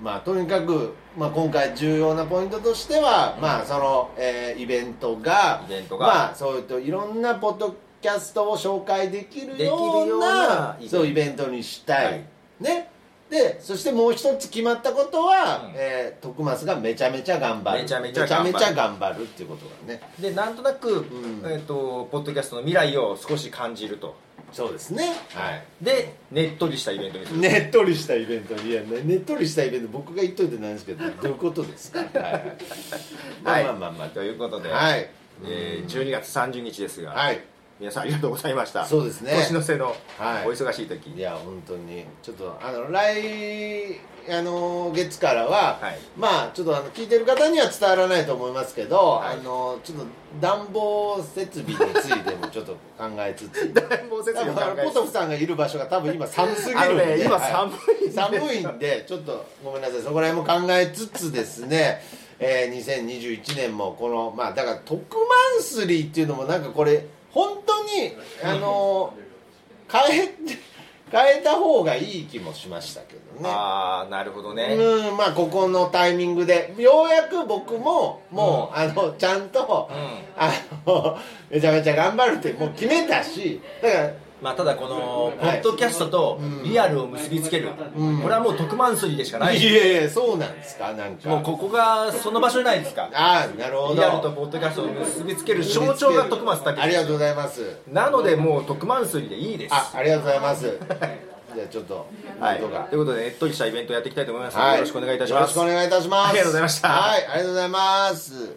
[0.00, 6.06] ん、まあとにかく、まあ、今回重要なポイントとしては、まあその、えーイベントがイベントが。
[6.06, 12.24] まあそういうといろんなポッドキャストを紹介できるよよううなそうイベントにしたい、はい。
[12.60, 12.90] ね
[13.30, 15.72] でそしてもう一つ決まったことは、うん。
[15.76, 17.82] えー徳松がめちゃめちゃ頑張る。
[17.82, 19.22] めちゃめちゃ頑張る。
[19.22, 20.00] っていうことがね。
[20.18, 21.42] でなんとなく、ん。
[21.44, 24.16] えー、とポッドキャストの未来を少し感じると。
[24.52, 25.12] そうですね。
[25.34, 25.62] はい。
[25.82, 31.98] でねっとりしたイベントにする、ねっとりしたイベントいやねねっとりしたイベント僕が言っといてないんですけど どういうことですか？
[31.98, 32.12] はい
[33.44, 33.64] はい。
[33.64, 34.08] まあまあまあまあ。
[34.08, 35.10] ということで、はい。
[35.44, 37.40] えー12月30日ですが、はい
[37.80, 38.84] 皆さんありがとうございました。
[38.84, 39.30] そうですね。
[39.32, 40.48] 年の瀬のはい。
[40.48, 42.04] お忙しい時、いや本当に。
[42.22, 45.98] ちょっとあの来あの月からは、はい。
[46.16, 49.38] まあちょっとあの聞いてる方には伝わらないと思いますけど、はい。
[49.38, 50.04] あのちょっと
[50.40, 53.70] 暖房設備についてもちょっと考えつつ。
[53.72, 57.52] 暖房設多備を考え分ポトフさんがいる場所が多分今寒すぎるんで、ね今はい。
[57.52, 57.72] 寒
[58.08, 60.02] い寒いんでちょっとごめんなさい。
[60.02, 62.02] そこら辺も考えつつですね、
[62.40, 65.24] えー2021年もこのまあだから特マ
[65.60, 67.06] ンスリーっていうのもなんかこれ
[67.38, 69.14] 本当にあの
[69.88, 70.34] 変え
[71.10, 73.48] 変えた方がいい気もしましたけどね。
[73.48, 74.76] ああなるほどね。
[74.76, 76.74] うんまあここのタイミングで。
[76.76, 79.88] ようやく僕ももう、あのちゃんと、
[80.36, 80.52] あ
[80.84, 81.16] の
[81.48, 88.20] めちゃめちゃ頑張るってもう決めたしだからまあただこのポッドキャストとリアルを結びつける、うん。
[88.20, 89.58] これはもう特番筋でしかない。
[89.58, 91.28] いやいやそうなんですかなんか。
[91.28, 93.10] もうここがその場所じゃないですか。
[93.12, 93.94] ああなるほど。
[93.94, 95.64] リアルとポッドキャストを結びつける。
[95.64, 97.76] 象徴が徳松武ありがとうございます。
[97.90, 99.74] なのでもう特番筋でいいです。
[99.74, 100.78] あありがとうございます。
[101.54, 102.06] じゃあちょっと
[102.38, 104.56] はい、ということでねっとりしたイベントやっていきたいと思います。
[104.56, 104.76] ので、はい。
[104.76, 105.58] よろしくお願いいたします。
[105.58, 106.28] よろしくお願いいたします。
[106.28, 106.88] ありがとうございました。
[106.88, 108.56] はいありがとうございます。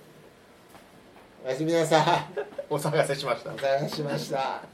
[1.44, 2.06] おやすみなさい。
[2.70, 3.52] お騒がせしました。
[3.52, 4.71] お疲れしました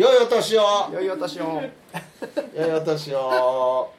[0.00, 0.62] 良いお年を。
[0.94, 1.60] 良いお年を。
[2.56, 3.92] 良いお年を